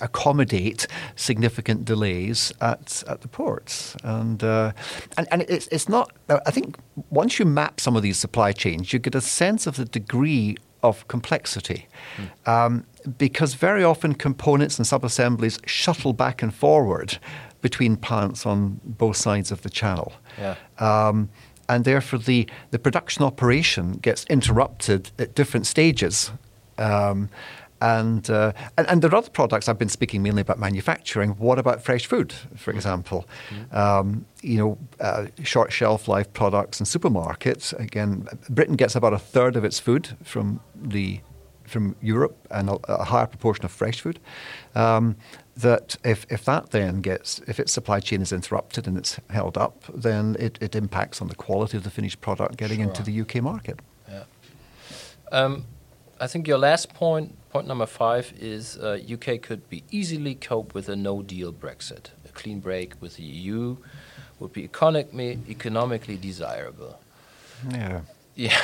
accommodate 0.00 0.86
significant 1.16 1.84
delays 1.84 2.52
at 2.60 3.02
at 3.08 3.22
the 3.22 3.28
ports, 3.28 3.96
and 4.04 4.44
uh, 4.44 4.72
and 5.16 5.26
and 5.30 5.42
it's 5.42 5.66
it's 5.68 5.88
not. 5.88 6.12
I 6.28 6.50
think 6.50 6.76
once 7.10 7.38
you 7.38 7.46
map 7.46 7.80
some 7.80 7.96
of 7.96 8.02
these 8.02 8.18
supply 8.18 8.52
chains, 8.52 8.92
you 8.92 8.98
get 8.98 9.14
a 9.14 9.20
sense 9.20 9.66
of 9.66 9.76
the 9.76 9.86
degree 9.86 10.56
of 10.82 11.08
complexity. 11.08 11.88
Um, 12.44 12.84
because 13.18 13.54
very 13.54 13.84
often 13.84 14.14
components 14.14 14.78
and 14.78 14.86
sub-assemblies 14.86 15.58
shuttle 15.66 16.12
back 16.12 16.42
and 16.42 16.54
forward 16.54 17.18
between 17.64 17.96
plants 17.96 18.44
on 18.44 18.78
both 18.84 19.16
sides 19.16 19.50
of 19.50 19.62
the 19.62 19.70
channel. 19.70 20.12
Yeah. 20.38 20.56
Um, 20.78 21.30
and 21.66 21.86
therefore 21.86 22.18
the, 22.18 22.46
the 22.72 22.78
production 22.78 23.24
operation 23.24 23.92
gets 24.02 24.26
interrupted 24.26 25.10
at 25.18 25.34
different 25.34 25.66
stages. 25.66 26.30
Um, 26.76 27.30
and, 27.80 28.28
uh, 28.28 28.52
and, 28.76 28.86
and 28.86 29.00
there 29.00 29.10
are 29.10 29.16
other 29.16 29.30
products. 29.30 29.66
I've 29.66 29.78
been 29.78 29.88
speaking 29.88 30.22
mainly 30.22 30.42
about 30.42 30.58
manufacturing. 30.58 31.30
What 31.46 31.58
about 31.58 31.82
fresh 31.82 32.04
food, 32.04 32.34
for 32.34 32.70
mm-hmm. 32.70 32.76
example? 32.76 33.26
Mm-hmm. 33.48 33.76
Um, 33.76 34.26
you 34.42 34.58
know, 34.58 34.78
uh, 35.00 35.26
short 35.42 35.72
shelf 35.72 36.06
life 36.06 36.30
products 36.34 36.80
in 36.80 36.86
supermarkets. 36.86 37.72
Again, 37.80 38.28
Britain 38.50 38.76
gets 38.76 38.94
about 38.94 39.14
a 39.14 39.18
third 39.18 39.56
of 39.56 39.64
its 39.64 39.80
food 39.80 40.18
from 40.22 40.60
the 40.74 41.20
from 41.64 41.96
Europe 42.00 42.36
and 42.50 42.68
a, 42.68 42.78
a 42.92 43.04
higher 43.04 43.26
proportion 43.26 43.64
of 43.64 43.70
fresh 43.70 44.00
food. 44.00 44.20
Um, 44.74 45.16
that 45.56 45.96
if, 46.04 46.26
if 46.30 46.44
that 46.44 46.70
then 46.70 47.00
gets, 47.00 47.40
if 47.46 47.60
its 47.60 47.72
supply 47.72 48.00
chain 48.00 48.20
is 48.20 48.32
interrupted 48.32 48.86
and 48.86 48.98
it's 48.98 49.20
held 49.30 49.56
up, 49.56 49.84
then 49.94 50.36
it, 50.38 50.58
it 50.60 50.74
impacts 50.74 51.22
on 51.22 51.28
the 51.28 51.34
quality 51.34 51.76
of 51.76 51.84
the 51.84 51.90
finished 51.90 52.20
product 52.20 52.56
getting 52.56 52.78
sure. 52.78 52.88
into 52.88 53.02
the 53.02 53.20
UK 53.20 53.42
market. 53.42 53.80
Yeah. 54.08 54.24
Um, 55.30 55.66
I 56.20 56.26
think 56.26 56.46
your 56.46 56.58
last 56.58 56.94
point, 56.94 57.36
point 57.50 57.66
number 57.66 57.86
five, 57.86 58.32
is 58.38 58.76
uh, 58.78 58.98
UK 59.12 59.42
could 59.42 59.68
be 59.68 59.84
easily 59.90 60.34
cope 60.34 60.74
with 60.74 60.88
a 60.88 60.96
no-deal 60.96 61.52
Brexit. 61.52 62.10
A 62.24 62.28
clean 62.32 62.60
break 62.60 63.00
with 63.00 63.16
the 63.16 63.24
EU 63.24 63.76
would 64.38 64.52
be 64.52 64.64
economically, 64.64 65.38
economically 65.48 66.16
desirable. 66.16 66.98
Yeah. 67.70 68.02
Yeah. 68.36 68.58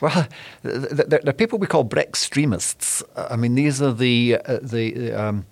well, 0.00 0.28
the, 0.62 1.20
the, 1.24 1.34
people 1.34 1.58
we 1.58 1.66
call 1.66 1.84
Brextremists. 1.84 3.02
I 3.16 3.36
mean, 3.36 3.54
these 3.54 3.80
are 3.80 3.92
the 3.92 4.38
uh, 4.44 4.58
the 4.60 5.12
um, 5.12 5.46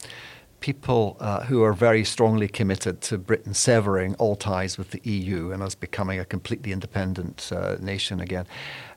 people 0.64 1.16
uh, 1.20 1.44
who 1.44 1.62
are 1.62 1.74
very 1.74 2.04
strongly 2.04 2.48
committed 2.48 3.00
to 3.02 3.18
Britain 3.18 3.52
severing 3.52 4.14
all 4.14 4.34
ties 4.34 4.78
with 4.78 4.92
the 4.92 5.00
EU 5.04 5.50
and 5.50 5.62
us 5.62 5.74
becoming 5.74 6.18
a 6.18 6.24
completely 6.24 6.72
independent 6.72 7.50
uh, 7.54 7.76
nation 7.80 8.18
again. 8.18 8.46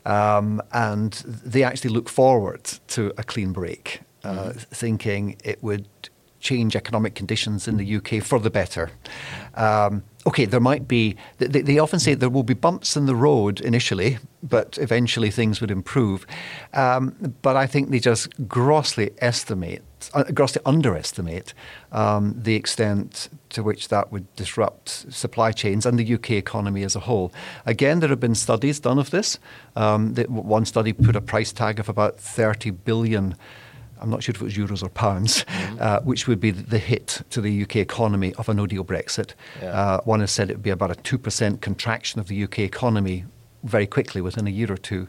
Um, 0.05 0.61
and 0.71 1.11
they 1.25 1.63
actually 1.63 1.89
look 1.89 2.07
forward 2.07 2.63
to 2.87 3.11
a 3.17 3.23
clean 3.23 3.51
break, 3.51 3.99
uh, 4.23 4.29
mm-hmm. 4.31 4.59
thinking 4.73 5.35
it 5.43 5.61
would 5.61 5.89
change 6.39 6.75
economic 6.75 7.15
conditions 7.15 7.67
in 7.67 7.77
the 7.77 7.95
UK 7.95 8.23
for 8.23 8.39
the 8.39 8.49
better. 8.49 8.91
Um, 9.55 10.03
okay, 10.27 10.45
there 10.45 10.59
might 10.59 10.87
be, 10.87 11.15
they, 11.37 11.61
they, 11.61 11.79
often 11.79 11.99
say 11.99 12.13
there 12.13 12.29
will 12.29 12.43
be 12.43 12.53
bumps 12.53 12.97
in 12.97 13.05
the 13.05 13.15
road 13.15 13.61
initially, 13.61 14.19
but 14.43 14.77
eventually 14.77 15.31
things 15.31 15.61
would 15.61 15.71
improve. 15.71 16.27
Um, 16.73 17.33
but 17.41 17.55
I 17.55 17.65
think 17.65 17.89
they 17.89 17.99
just 17.99 18.47
grossly 18.47 19.11
estimate, 19.19 19.83
uh, 20.13 20.23
grossly 20.25 20.61
underestimate 20.65 21.53
um, 21.91 22.35
the 22.37 22.55
extent 22.55 23.29
to 23.49 23.63
which 23.63 23.87
that 23.87 24.11
would 24.11 24.33
disrupt 24.35 24.89
supply 25.13 25.51
chains 25.53 25.85
and 25.85 25.97
the 25.97 26.13
UK 26.13 26.31
economy 26.31 26.83
as 26.83 26.95
a 26.95 27.01
whole. 27.01 27.31
Again, 27.65 28.01
there 28.01 28.09
have 28.09 28.19
been 28.19 28.35
studies 28.35 28.79
done 28.79 28.99
of 28.99 29.09
this. 29.11 29.39
Um, 29.75 30.13
one 30.15 30.65
study 30.65 30.91
put 30.93 31.15
a 31.15 31.21
price 31.21 31.53
tag 31.53 31.79
of 31.79 31.87
about 31.87 32.19
30 32.19 32.71
billion 32.71 33.35
I'm 34.01 34.09
not 34.09 34.23
sure 34.23 34.33
if 34.33 34.41
it 34.41 34.45
was 34.45 34.55
euros 34.55 34.83
or 34.83 34.89
pounds, 34.89 35.43
mm-hmm. 35.43 35.77
uh, 35.79 35.99
which 36.01 36.27
would 36.27 36.39
be 36.39 36.51
the 36.51 36.79
hit 36.79 37.21
to 37.29 37.41
the 37.41 37.63
UK 37.63 37.77
economy 37.77 38.33
of 38.35 38.49
a 38.49 38.53
no 38.53 38.65
deal 38.65 38.83
Brexit. 38.83 39.33
Yeah. 39.61 39.69
Uh, 39.69 40.01
one 40.01 40.19
has 40.19 40.31
said 40.31 40.49
it 40.49 40.57
would 40.57 40.63
be 40.63 40.69
about 40.69 40.91
a 40.91 40.95
2% 40.95 41.61
contraction 41.61 42.19
of 42.19 42.27
the 42.27 42.43
UK 42.43 42.59
economy 42.59 43.25
very 43.63 43.87
quickly 43.87 44.21
within 44.21 44.47
a 44.47 44.51
year 44.51 44.71
or 44.71 44.77
two. 44.77 45.07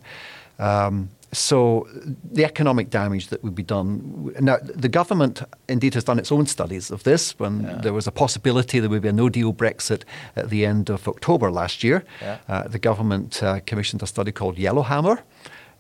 Um, 0.59 1.11
so 1.33 1.87
the 2.33 2.45
economic 2.45 2.89
damage 2.89 3.29
that 3.29 3.45
would 3.45 3.55
be 3.55 3.63
done. 3.63 4.35
Now, 4.41 4.57
the 4.63 4.89
government 4.89 5.43
indeed 5.69 5.95
has 5.95 6.05
done 6.05 6.19
its 6.19 6.33
own 6.33 6.47
studies 6.47 6.91
of 6.91 7.03
this 7.03 7.39
when 7.39 7.63
yeah. 7.63 7.75
there 7.83 7.93
was 7.93 8.07
a 8.07 8.11
possibility 8.11 8.81
there 8.81 8.89
would 8.89 9.03
be 9.03 9.09
a 9.09 9.13
no 9.13 9.29
deal 9.29 9.53
Brexit 9.53 10.05
at 10.37 10.49
the 10.49 10.65
end 10.65 10.89
of 10.89 11.07
October 11.07 11.51
last 11.51 11.85
year. 11.85 12.05
Yeah. 12.23 12.39
Uh, 12.49 12.69
the 12.69 12.79
government 12.79 13.43
uh, 13.43 13.61
commissioned 13.67 14.03
a 14.03 14.07
study 14.07 14.33
called 14.33 14.57
Yellowhammer. 14.57 15.23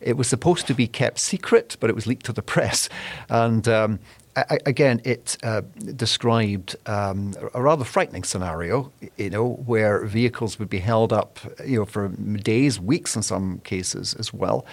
It 0.00 0.16
was 0.16 0.28
supposed 0.28 0.66
to 0.68 0.74
be 0.74 0.86
kept 0.86 1.18
secret, 1.18 1.76
but 1.80 1.90
it 1.90 1.96
was 1.96 2.06
leaked 2.06 2.26
to 2.26 2.32
the 2.32 2.42
press. 2.54 2.88
And 3.28 3.66
um, 3.68 3.98
I, 4.36 4.58
again, 4.66 5.00
it 5.04 5.36
uh, 5.42 5.62
described 5.96 6.76
um, 6.86 7.34
a 7.54 7.62
rather 7.62 7.84
frightening 7.84 8.24
scenario, 8.24 8.92
you 9.16 9.30
know, 9.30 9.54
where 9.66 10.04
vehicles 10.04 10.58
would 10.58 10.68
be 10.68 10.78
held 10.78 11.12
up, 11.12 11.38
you 11.64 11.78
know, 11.78 11.84
for 11.84 12.08
days, 12.08 12.78
weeks 12.78 13.16
in 13.16 13.22
some 13.22 13.58
cases 13.60 14.14
as 14.14 14.32
well. 14.32 14.64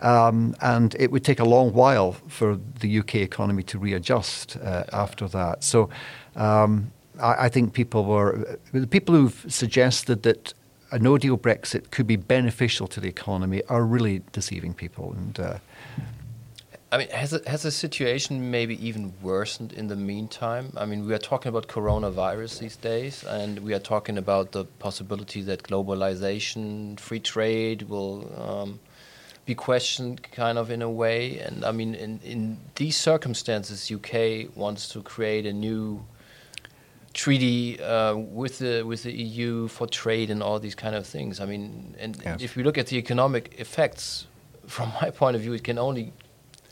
Um, 0.00 0.54
and 0.60 0.94
it 0.98 1.10
would 1.10 1.24
take 1.24 1.40
a 1.40 1.44
long 1.44 1.72
while 1.72 2.12
for 2.28 2.58
the 2.80 3.00
UK 3.00 3.16
economy 3.16 3.62
to 3.64 3.78
readjust 3.78 4.56
uh, 4.56 4.84
after 4.92 5.28
that. 5.28 5.62
So 5.62 5.90
um, 6.36 6.90
I, 7.20 7.46
I, 7.46 7.48
think 7.50 7.74
people 7.74 8.04
were, 8.06 8.58
the 8.72 8.86
people 8.86 9.14
who've 9.14 9.44
suggested 9.48 10.22
that 10.22 10.54
a 10.90 10.98
no 10.98 11.18
deal 11.18 11.38
Brexit 11.38 11.90
could 11.90 12.06
be 12.06 12.16
beneficial 12.16 12.86
to 12.88 13.00
the 13.00 13.08
economy 13.08 13.62
are 13.68 13.84
really 13.84 14.22
deceiving 14.32 14.74
people. 14.74 15.12
And 15.12 15.38
uh, 15.38 15.58
I 16.92 16.98
mean, 16.98 17.10
has 17.10 17.32
it, 17.32 17.46
has 17.46 17.62
the 17.62 17.70
situation 17.70 18.50
maybe 18.50 18.84
even 18.84 19.12
worsened 19.22 19.72
in 19.72 19.86
the 19.86 19.94
meantime? 19.94 20.72
I 20.76 20.86
mean, 20.86 21.06
we 21.06 21.14
are 21.14 21.18
talking 21.18 21.48
about 21.48 21.68
coronavirus 21.68 22.58
these 22.58 22.76
days, 22.76 23.22
and 23.22 23.60
we 23.60 23.74
are 23.74 23.78
talking 23.78 24.18
about 24.18 24.50
the 24.50 24.64
possibility 24.64 25.42
that 25.42 25.62
globalization, 25.62 26.98
free 26.98 27.20
trade 27.20 27.82
will 27.82 28.28
um, 28.36 28.80
be 29.46 29.54
questioned 29.54 30.20
kind 30.32 30.58
of 30.58 30.70
in 30.72 30.82
a 30.82 30.90
way. 30.90 31.38
And 31.38 31.64
I 31.64 31.70
mean, 31.70 31.94
in, 31.94 32.18
in 32.24 32.58
these 32.74 32.96
circumstances, 32.96 33.90
UK 33.90 34.56
wants 34.56 34.88
to 34.88 35.02
create 35.02 35.46
a 35.46 35.52
new 35.52 36.04
treaty 37.12 37.80
uh, 37.80 38.14
with 38.14 38.58
the 38.58 38.82
with 38.82 39.02
the 39.02 39.12
EU 39.12 39.68
for 39.68 39.86
trade 39.86 40.30
and 40.30 40.42
all 40.42 40.58
these 40.58 40.74
kind 40.74 40.94
of 40.94 41.06
things. 41.06 41.40
I 41.40 41.46
mean, 41.46 41.96
and 41.98 42.20
yes. 42.24 42.42
if 42.42 42.56
we 42.56 42.62
look 42.62 42.78
at 42.78 42.86
the 42.86 42.96
economic 42.96 43.54
effects, 43.58 44.26
from 44.66 44.92
my 45.02 45.10
point 45.10 45.36
of 45.36 45.42
view, 45.42 45.52
it 45.52 45.64
can 45.64 45.78
only 45.78 46.12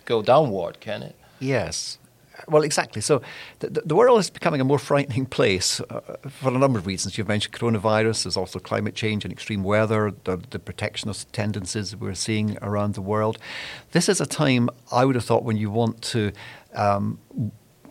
go 0.04 0.22
downward, 0.22 0.80
can 0.80 1.02
it? 1.02 1.16
Yes. 1.40 1.98
Well, 2.46 2.62
exactly. 2.62 3.02
So 3.02 3.20
the, 3.58 3.82
the 3.84 3.96
world 3.96 4.20
is 4.20 4.30
becoming 4.30 4.60
a 4.60 4.64
more 4.64 4.78
frightening 4.78 5.26
place 5.26 5.80
uh, 5.80 6.00
for 6.30 6.48
a 6.48 6.58
number 6.58 6.78
of 6.78 6.86
reasons. 6.86 7.18
You've 7.18 7.26
mentioned 7.26 7.52
coronavirus. 7.52 8.22
There's 8.22 8.36
also 8.36 8.60
climate 8.60 8.94
change 8.94 9.24
and 9.24 9.32
extreme 9.32 9.64
weather, 9.64 10.12
the, 10.22 10.36
the 10.50 10.60
protectionist 10.60 11.32
tendencies 11.32 11.96
we're 11.96 12.14
seeing 12.14 12.56
around 12.62 12.94
the 12.94 13.00
world. 13.00 13.38
This 13.90 14.08
is 14.08 14.20
a 14.20 14.26
time 14.26 14.70
I 14.92 15.04
would 15.04 15.16
have 15.16 15.24
thought 15.24 15.42
when 15.42 15.56
you 15.56 15.70
want 15.70 16.00
to 16.02 16.32
um, 16.74 17.18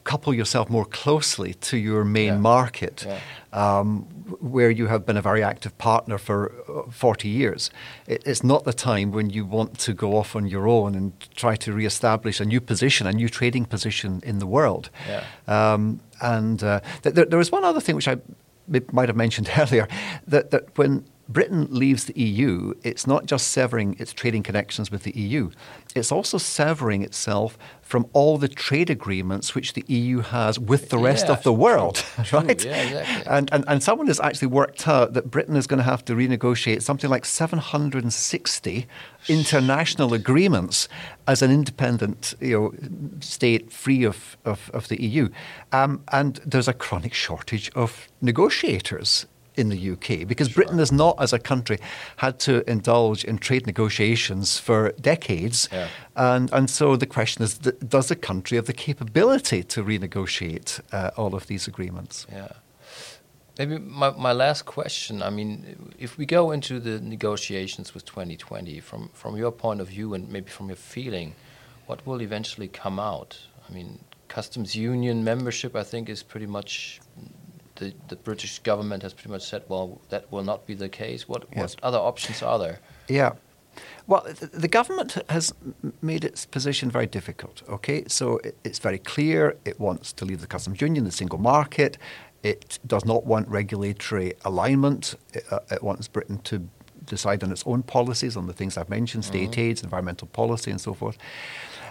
couple 0.08 0.34
yourself 0.34 0.70
more 0.70 0.86
closely 0.86 1.54
to 1.54 1.76
your 1.78 2.06
main 2.06 2.34
yeah. 2.34 2.38
market, 2.38 3.06
yeah. 3.06 3.20
Um, 3.54 4.04
where 4.40 4.72
you 4.72 4.88
have 4.88 5.06
been 5.06 5.18
a 5.18 5.22
very 5.22 5.44
active 5.44 5.78
partner 5.78 6.18
for 6.18 6.52
uh, 6.68 6.92
40 6.92 7.30
years. 7.30 7.72
It, 8.08 8.22
it's 8.26 8.44
not 8.44 8.64
the 8.64 8.74
time 8.74 9.12
when 9.12 9.30
you 9.30 9.46
want 9.46 9.80
to 9.80 9.94
go 9.94 10.18
off 10.18 10.36
on 10.36 10.48
your 10.48 10.68
own 10.68 10.96
and 10.96 11.14
try 11.36 11.56
to 11.56 11.74
re-establish 11.74 12.40
a 12.40 12.46
new 12.46 12.62
position, 12.62 13.08
a 13.08 13.14
new 13.14 13.30
trading 13.30 13.66
position 13.66 14.22
in 14.24 14.40
the 14.40 14.48
world. 14.48 14.90
Yeah. 15.08 15.24
Um, 15.48 16.00
and 16.22 16.64
uh, 16.64 16.80
th- 17.04 17.30
there 17.30 17.40
was 17.40 17.52
one 17.52 17.64
other 17.64 17.82
thing 17.82 17.96
which 17.96 18.08
I 18.08 18.18
might 18.92 19.10
have 19.10 19.18
mentioned 19.18 19.50
earlier, 19.58 19.88
that, 20.28 20.52
that 20.52 20.78
when 20.78 21.06
Britain 21.30 21.68
leaves 21.70 22.06
the 22.06 22.20
EU, 22.20 22.74
it's 22.84 23.06
not 23.06 23.26
just 23.26 23.50
severing 23.50 23.96
its 24.00 24.14
trading 24.14 24.44
connections 24.44 24.90
with 24.90 25.04
the 25.04 25.12
EU, 25.12 25.52
it's 25.96 26.12
also 26.12 26.38
severing 26.38 27.02
itself 27.04 27.58
from 27.82 28.06
all 28.14 28.38
the 28.38 28.48
trade 28.48 28.90
agreements 28.90 29.56
which 29.56 29.74
the 29.74 29.84
EU 29.88 30.20
has 30.20 30.60
with 30.60 30.90
the 30.90 30.98
rest 30.98 31.28
yeah, 31.28 31.34
of 31.34 31.44
the 31.44 31.54
world. 31.54 32.04
True. 32.24 32.40
right? 32.40 32.64
Yeah, 32.64 32.82
exactly. 32.82 33.32
And, 33.32 33.50
and, 33.54 33.66
and 33.68 33.84
someone 33.84 34.08
has 34.08 34.20
actually 34.20 34.50
worked 34.50 34.88
out 34.88 35.14
that 35.14 35.32
Britain 35.32 35.56
is 35.56 35.68
going 35.68 35.78
to 35.78 35.84
have 35.84 36.04
to 36.06 36.14
renegotiate 36.14 36.82
something 36.82 37.10
like 37.10 37.26
760 37.26 38.88
international 39.28 40.14
agreements 40.14 40.88
as 41.28 41.42
an 41.42 41.52
independent 41.52 42.34
you 42.40 42.60
know, 42.60 43.20
state 43.22 43.72
free 43.72 44.04
of, 44.04 44.38
of, 44.46 44.70
of 44.74 44.88
the 44.88 45.02
EU. 45.02 45.30
Um, 45.72 46.04
and 46.12 46.36
there's 46.46 46.68
a 46.68 46.74
chronic 46.74 47.14
shortage 47.14 47.72
of 47.76 48.08
negotiators 48.22 49.26
in 49.58 49.70
the 49.70 49.92
UK 49.92 50.28
because 50.28 50.50
sure. 50.50 50.64
Britain 50.64 50.80
has 50.80 50.92
not, 50.92 51.16
as 51.20 51.34
a 51.34 51.40
country, 51.40 51.80
had 52.18 52.40
to 52.40 52.70
indulge 52.70 53.24
in 53.24 53.38
trade 53.38 53.66
negotiations 53.66 54.58
for 54.58 54.92
decades. 55.02 55.68
Yeah. 55.72 55.88
And, 56.16 56.52
and 56.54 56.70
so 56.70 56.96
the 56.96 57.06
question 57.06 57.44
is 57.44 57.58
does 57.58 58.08
the 58.08 58.16
country 58.16 58.56
have 58.56 58.66
the 58.66 58.74
capability 58.74 59.64
to 59.64 59.84
renegotiate 59.84 60.80
uh, 60.92 61.12
all 61.18 61.36
of 61.36 61.48
these 61.48 61.68
agreements? 61.68 62.28
Yeah. 62.32 62.50
Maybe 63.58 63.80
my, 63.80 64.12
my 64.12 64.34
last 64.34 64.66
question. 64.66 65.24
I 65.24 65.32
mean, 65.32 65.94
if 65.98 66.18
we 66.18 66.28
go 66.28 66.52
into 66.52 66.80
the 66.80 67.00
negotiations 67.02 67.94
with 67.94 68.06
2020, 68.06 68.80
from, 68.82 69.10
from 69.14 69.36
your 69.36 69.52
point 69.52 69.82
of 69.82 69.88
view 69.88 70.14
and 70.14 70.30
maybe 70.30 70.50
from 70.50 70.68
your 70.68 70.76
feeling, 70.76 71.34
what 71.88 72.06
will 72.06 72.22
eventually 72.22 72.68
come 72.68 73.00
out? 73.00 73.40
I 73.68 73.74
mean, 73.74 74.00
customs 74.28 74.76
union 74.76 75.24
membership, 75.24 75.76
I 75.76 75.84
think, 75.84 76.08
is 76.08 76.22
pretty 76.22 76.46
much 76.46 77.00
the, 77.78 77.94
the 78.08 78.16
British 78.16 78.60
government 78.60 79.04
has 79.04 79.14
pretty 79.14 79.30
much 79.30 79.48
said, 79.48 79.64
well, 79.68 80.02
that 80.10 80.32
will 80.32 80.44
not 80.44 80.66
be 80.66 80.74
the 80.74 80.90
case. 80.90 81.28
What, 81.28 81.46
yes. 81.56 81.76
what 81.76 81.84
other 81.84 81.98
options 81.98 82.42
are 82.44 82.60
there? 82.60 82.80
Yeah. 83.08 83.34
Well, 84.08 84.24
th- 84.24 84.52
the 84.52 84.68
government 84.68 85.18
has 85.30 85.54
made 86.02 86.24
its 86.24 86.46
position 86.46 86.90
very 86.90 87.08
difficult. 87.08 87.62
Okay, 87.70 88.04
so 88.08 88.38
it, 88.38 88.58
it's 88.64 88.80
very 88.80 88.98
clear 88.98 89.56
it 89.66 89.80
wants 89.80 90.14
to 90.14 90.26
leave 90.26 90.42
the 90.42 90.48
customs 90.48 90.82
union, 90.82 91.06
the 91.06 91.12
single 91.12 91.40
market. 91.40 91.98
It 92.44 92.80
does 92.86 93.06
not 93.06 93.26
want 93.26 93.48
regulatory 93.48 94.34
alignment. 94.46 95.16
It, 95.34 95.46
uh, 95.52 95.60
it 95.72 95.84
wants 95.84 96.08
Britain 96.08 96.40
to 96.46 96.68
decide 97.06 97.44
on 97.44 97.52
its 97.52 97.64
own 97.66 97.84
policies 97.84 98.36
on 98.36 98.48
the 98.48 98.54
things 98.54 98.78
I've 98.78 98.90
mentioned, 98.90 99.26
state 99.26 99.58
aids, 99.58 99.82
environmental 99.82 100.28
policy, 100.28 100.72
and 100.72 100.80
so 100.80 100.94
forth. 100.94 101.18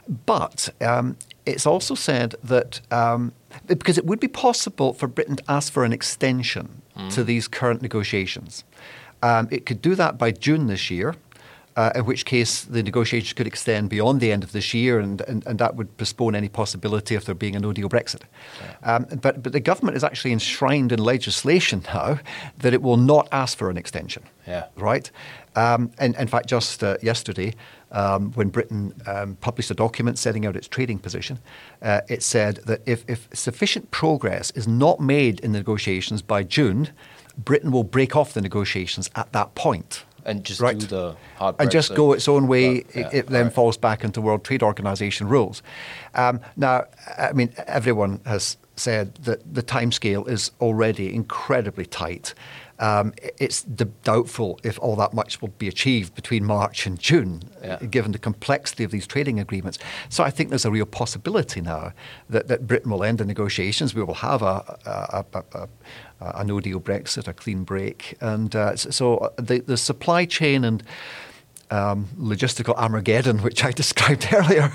But 0.08 0.68
um, 0.80 1.16
it's 1.44 1.66
also 1.66 1.94
said 1.94 2.34
that 2.42 2.80
um, 2.90 3.32
because 3.66 3.98
it 3.98 4.04
would 4.04 4.20
be 4.20 4.28
possible 4.28 4.92
for 4.92 5.06
Britain 5.06 5.36
to 5.36 5.44
ask 5.48 5.72
for 5.72 5.84
an 5.84 5.92
extension 5.92 6.82
to 7.10 7.22
these 7.22 7.46
current 7.46 7.82
negotiations. 7.82 8.64
Um, 9.22 9.48
it 9.50 9.66
could 9.66 9.82
do 9.82 9.94
that 9.94 10.18
by 10.18 10.30
June 10.30 10.66
this 10.66 10.90
year, 10.90 11.14
uh, 11.76 11.90
in 11.94 12.06
which 12.06 12.24
case 12.24 12.62
the 12.62 12.82
negotiations 12.82 13.34
could 13.34 13.46
extend 13.46 13.90
beyond 13.90 14.20
the 14.20 14.32
end 14.32 14.42
of 14.42 14.52
this 14.52 14.72
year, 14.72 14.98
and, 14.98 15.20
and, 15.22 15.46
and 15.46 15.58
that 15.58 15.76
would 15.76 15.94
postpone 15.98 16.34
any 16.34 16.48
possibility 16.48 17.14
of 17.14 17.26
there 17.26 17.34
being 17.34 17.54
a 17.54 17.60
no 17.60 17.72
deal 17.72 17.88
Brexit. 17.88 18.22
Um, 18.82 19.06
but, 19.20 19.42
but 19.42 19.52
the 19.52 19.60
government 19.60 19.96
is 19.96 20.02
actually 20.02 20.32
enshrined 20.32 20.90
in 20.90 20.98
legislation 20.98 21.84
now 21.94 22.20
that 22.58 22.72
it 22.72 22.80
will 22.80 22.96
not 22.96 23.28
ask 23.30 23.58
for 23.58 23.68
an 23.68 23.76
extension. 23.76 24.22
Yeah. 24.46 24.66
Right? 24.76 25.10
Um, 25.54 25.90
and 25.98 26.14
in 26.16 26.28
fact, 26.28 26.48
just 26.48 26.82
uh, 26.82 26.96
yesterday, 27.02 27.54
um, 27.92 28.32
when 28.32 28.48
Britain 28.48 28.92
um, 29.06 29.36
published 29.40 29.70
a 29.70 29.74
document 29.74 30.18
setting 30.18 30.44
out 30.46 30.56
its 30.56 30.68
trading 30.68 30.98
position, 30.98 31.38
uh, 31.82 32.00
it 32.08 32.22
said 32.22 32.56
that 32.66 32.80
if, 32.86 33.04
if 33.08 33.28
sufficient 33.32 33.90
progress 33.90 34.50
is 34.52 34.66
not 34.66 35.00
made 35.00 35.40
in 35.40 35.52
the 35.52 35.58
negotiations 35.58 36.22
by 36.22 36.42
June, 36.42 36.88
Britain 37.38 37.70
will 37.70 37.84
break 37.84 38.16
off 38.16 38.32
the 38.34 38.40
negotiations 38.40 39.10
at 39.14 39.32
that 39.32 39.54
point. 39.54 40.04
And 40.24 40.42
just 40.42 40.60
Right. 40.60 40.76
do 40.76 40.86
the 40.86 41.16
hard 41.36 41.54
and 41.60 41.70
just 41.70 41.94
go 41.94 42.12
its 42.12 42.26
own 42.26 42.48
way. 42.48 42.80
But, 42.82 42.96
yeah, 42.96 43.06
it, 43.06 43.14
it 43.14 43.26
then 43.28 43.42
alright. 43.42 43.54
falls 43.54 43.76
back 43.76 44.02
into 44.02 44.20
World 44.20 44.42
Trade 44.42 44.62
Organization 44.64 45.28
rules. 45.28 45.62
Um, 46.14 46.40
now, 46.56 46.86
I 47.16 47.32
mean, 47.32 47.52
everyone 47.68 48.20
has 48.26 48.56
said 48.74 49.14
that 49.22 49.54
the 49.54 49.62
timescale 49.62 50.28
is 50.28 50.50
already 50.60 51.14
incredibly 51.14 51.86
tight. 51.86 52.34
Um, 52.78 53.14
it's 53.38 53.62
d- 53.62 53.86
doubtful 54.04 54.60
if 54.62 54.78
all 54.80 54.96
that 54.96 55.14
much 55.14 55.40
will 55.40 55.48
be 55.58 55.66
achieved 55.68 56.14
between 56.14 56.44
March 56.44 56.86
and 56.86 56.98
June, 56.98 57.42
Yeah. 57.62 57.78
given 57.78 58.12
the 58.12 58.18
complexity 58.18 58.84
of 58.84 58.90
these 58.90 59.06
trading 59.06 59.40
agreements. 59.40 59.78
So 60.10 60.22
I 60.22 60.30
think 60.30 60.50
there's 60.50 60.66
a 60.66 60.70
real 60.70 60.84
possibility 60.86 61.60
now 61.62 61.92
that, 62.28 62.48
that 62.48 62.66
Britain 62.66 62.90
will 62.90 63.02
end 63.02 63.18
the 63.18 63.24
negotiations. 63.24 63.94
We 63.94 64.02
will 64.02 64.14
have 64.14 64.42
a, 64.42 64.78
a, 64.84 65.24
a, 65.32 65.44
a, 65.54 65.68
a 66.40 66.44
no 66.44 66.60
deal 66.60 66.80
Brexit, 66.80 67.26
a 67.28 67.32
clean 67.32 67.64
break. 67.64 68.14
And 68.20 68.54
uh, 68.54 68.76
so 68.76 69.32
the, 69.38 69.60
the 69.60 69.76
supply 69.78 70.26
chain 70.26 70.62
and 70.64 70.82
um, 71.70 72.08
logistical 72.18 72.74
Armageddon, 72.76 73.38
which 73.42 73.64
I 73.64 73.72
described 73.72 74.28
earlier, 74.32 74.70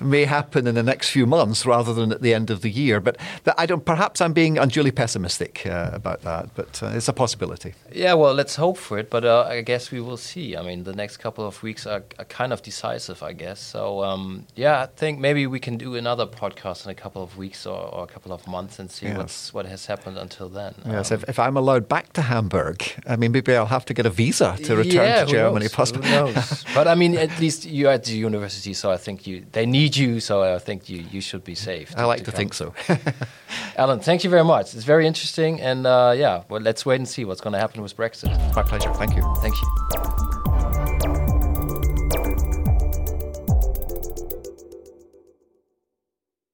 may 0.00 0.24
happen 0.24 0.66
in 0.66 0.74
the 0.74 0.82
next 0.82 1.10
few 1.10 1.26
months 1.26 1.64
rather 1.66 1.92
than 1.94 2.12
at 2.12 2.22
the 2.22 2.34
end 2.34 2.50
of 2.50 2.60
the 2.62 2.70
year. 2.70 3.00
But 3.00 3.16
that 3.44 3.54
I 3.58 3.66
don't. 3.66 3.84
Perhaps 3.84 4.20
I'm 4.20 4.32
being 4.32 4.58
unduly 4.58 4.90
pessimistic 4.90 5.66
uh, 5.66 5.90
about 5.92 6.22
that, 6.22 6.54
but 6.54 6.82
uh, 6.82 6.88
it's 6.94 7.08
a 7.08 7.12
possibility. 7.12 7.74
Yeah, 7.92 8.14
well, 8.14 8.34
let's 8.34 8.56
hope 8.56 8.76
for 8.78 8.98
it, 8.98 9.10
but 9.10 9.24
uh, 9.24 9.42
I 9.48 9.60
guess 9.62 9.90
we 9.90 10.00
will 10.00 10.16
see. 10.16 10.56
I 10.56 10.62
mean, 10.62 10.84
the 10.84 10.94
next 10.94 11.16
couple 11.18 11.44
of 11.46 11.62
weeks 11.62 11.86
are, 11.86 12.02
are 12.18 12.24
kind 12.24 12.52
of 12.52 12.62
decisive, 12.62 13.22
I 13.22 13.32
guess. 13.32 13.60
So, 13.60 14.02
um, 14.04 14.46
yeah, 14.56 14.82
I 14.82 14.86
think 14.86 15.18
maybe 15.18 15.46
we 15.46 15.60
can 15.60 15.76
do 15.76 15.94
another 15.96 16.26
podcast 16.26 16.84
in 16.84 16.90
a 16.90 16.94
couple 16.94 17.22
of 17.22 17.36
weeks 17.36 17.66
or, 17.66 17.78
or 17.94 18.04
a 18.04 18.06
couple 18.06 18.32
of 18.32 18.46
months 18.46 18.78
and 18.78 18.90
see 18.90 19.06
Yes. 19.06 19.16
what's 19.16 19.54
what 19.54 19.66
has 19.66 19.86
happened 19.86 20.18
until 20.18 20.48
then. 20.48 20.74
Yes, 20.86 21.10
Um, 21.10 21.16
if, 21.18 21.28
if 21.30 21.38
I'm 21.38 21.56
allowed 21.56 21.88
back 21.88 22.12
to 22.14 22.22
Hamburg, 22.22 22.82
I 23.06 23.16
mean, 23.16 23.32
maybe 23.32 23.54
I'll 23.56 23.66
have 23.66 23.84
to 23.86 23.94
get 23.94 24.06
a 24.06 24.10
visa 24.10 24.56
to 24.64 24.76
return 24.76 25.06
yeah, 25.06 25.24
to 25.24 25.30
Germany. 25.30 25.64
knows? 25.64 25.72
Possibly. 25.72 26.08
Who 26.08 26.14
knows? 26.14 26.64
but 26.74 26.86
I 26.86 26.94
mean, 26.94 27.16
at 27.16 27.38
least 27.40 27.64
you're 27.66 27.90
at 27.90 28.04
the 28.04 28.12
university, 28.12 28.72
so 28.74 28.90
I 28.90 28.96
think 28.96 29.26
you 29.26 29.44
they 29.52 29.66
need 29.66 29.89
you. 29.96 30.20
So 30.20 30.42
I 30.42 30.58
think 30.58 30.88
you 30.88 31.04
you 31.10 31.20
should 31.20 31.44
be 31.44 31.54
safe. 31.54 31.94
I 31.96 32.04
like 32.04 32.24
to 32.24 32.32
come. 32.32 32.34
think 32.34 32.54
so. 32.54 32.74
Alan, 33.76 34.00
thank 34.00 34.24
you 34.24 34.30
very 34.30 34.44
much. 34.44 34.74
It's 34.74 34.84
very 34.84 35.06
interesting, 35.06 35.60
and 35.60 35.86
uh, 35.86 36.14
yeah, 36.16 36.44
well, 36.48 36.60
let's 36.60 36.84
wait 36.84 36.96
and 36.96 37.08
see 37.08 37.24
what's 37.24 37.40
going 37.40 37.52
to 37.52 37.58
happen 37.58 37.82
with 37.82 37.96
Brexit. 37.96 38.30
My 38.54 38.62
pleasure. 38.62 38.92
Thank 38.94 39.16
you. 39.16 39.22
Thank 39.40 39.54
you. 39.60 40.39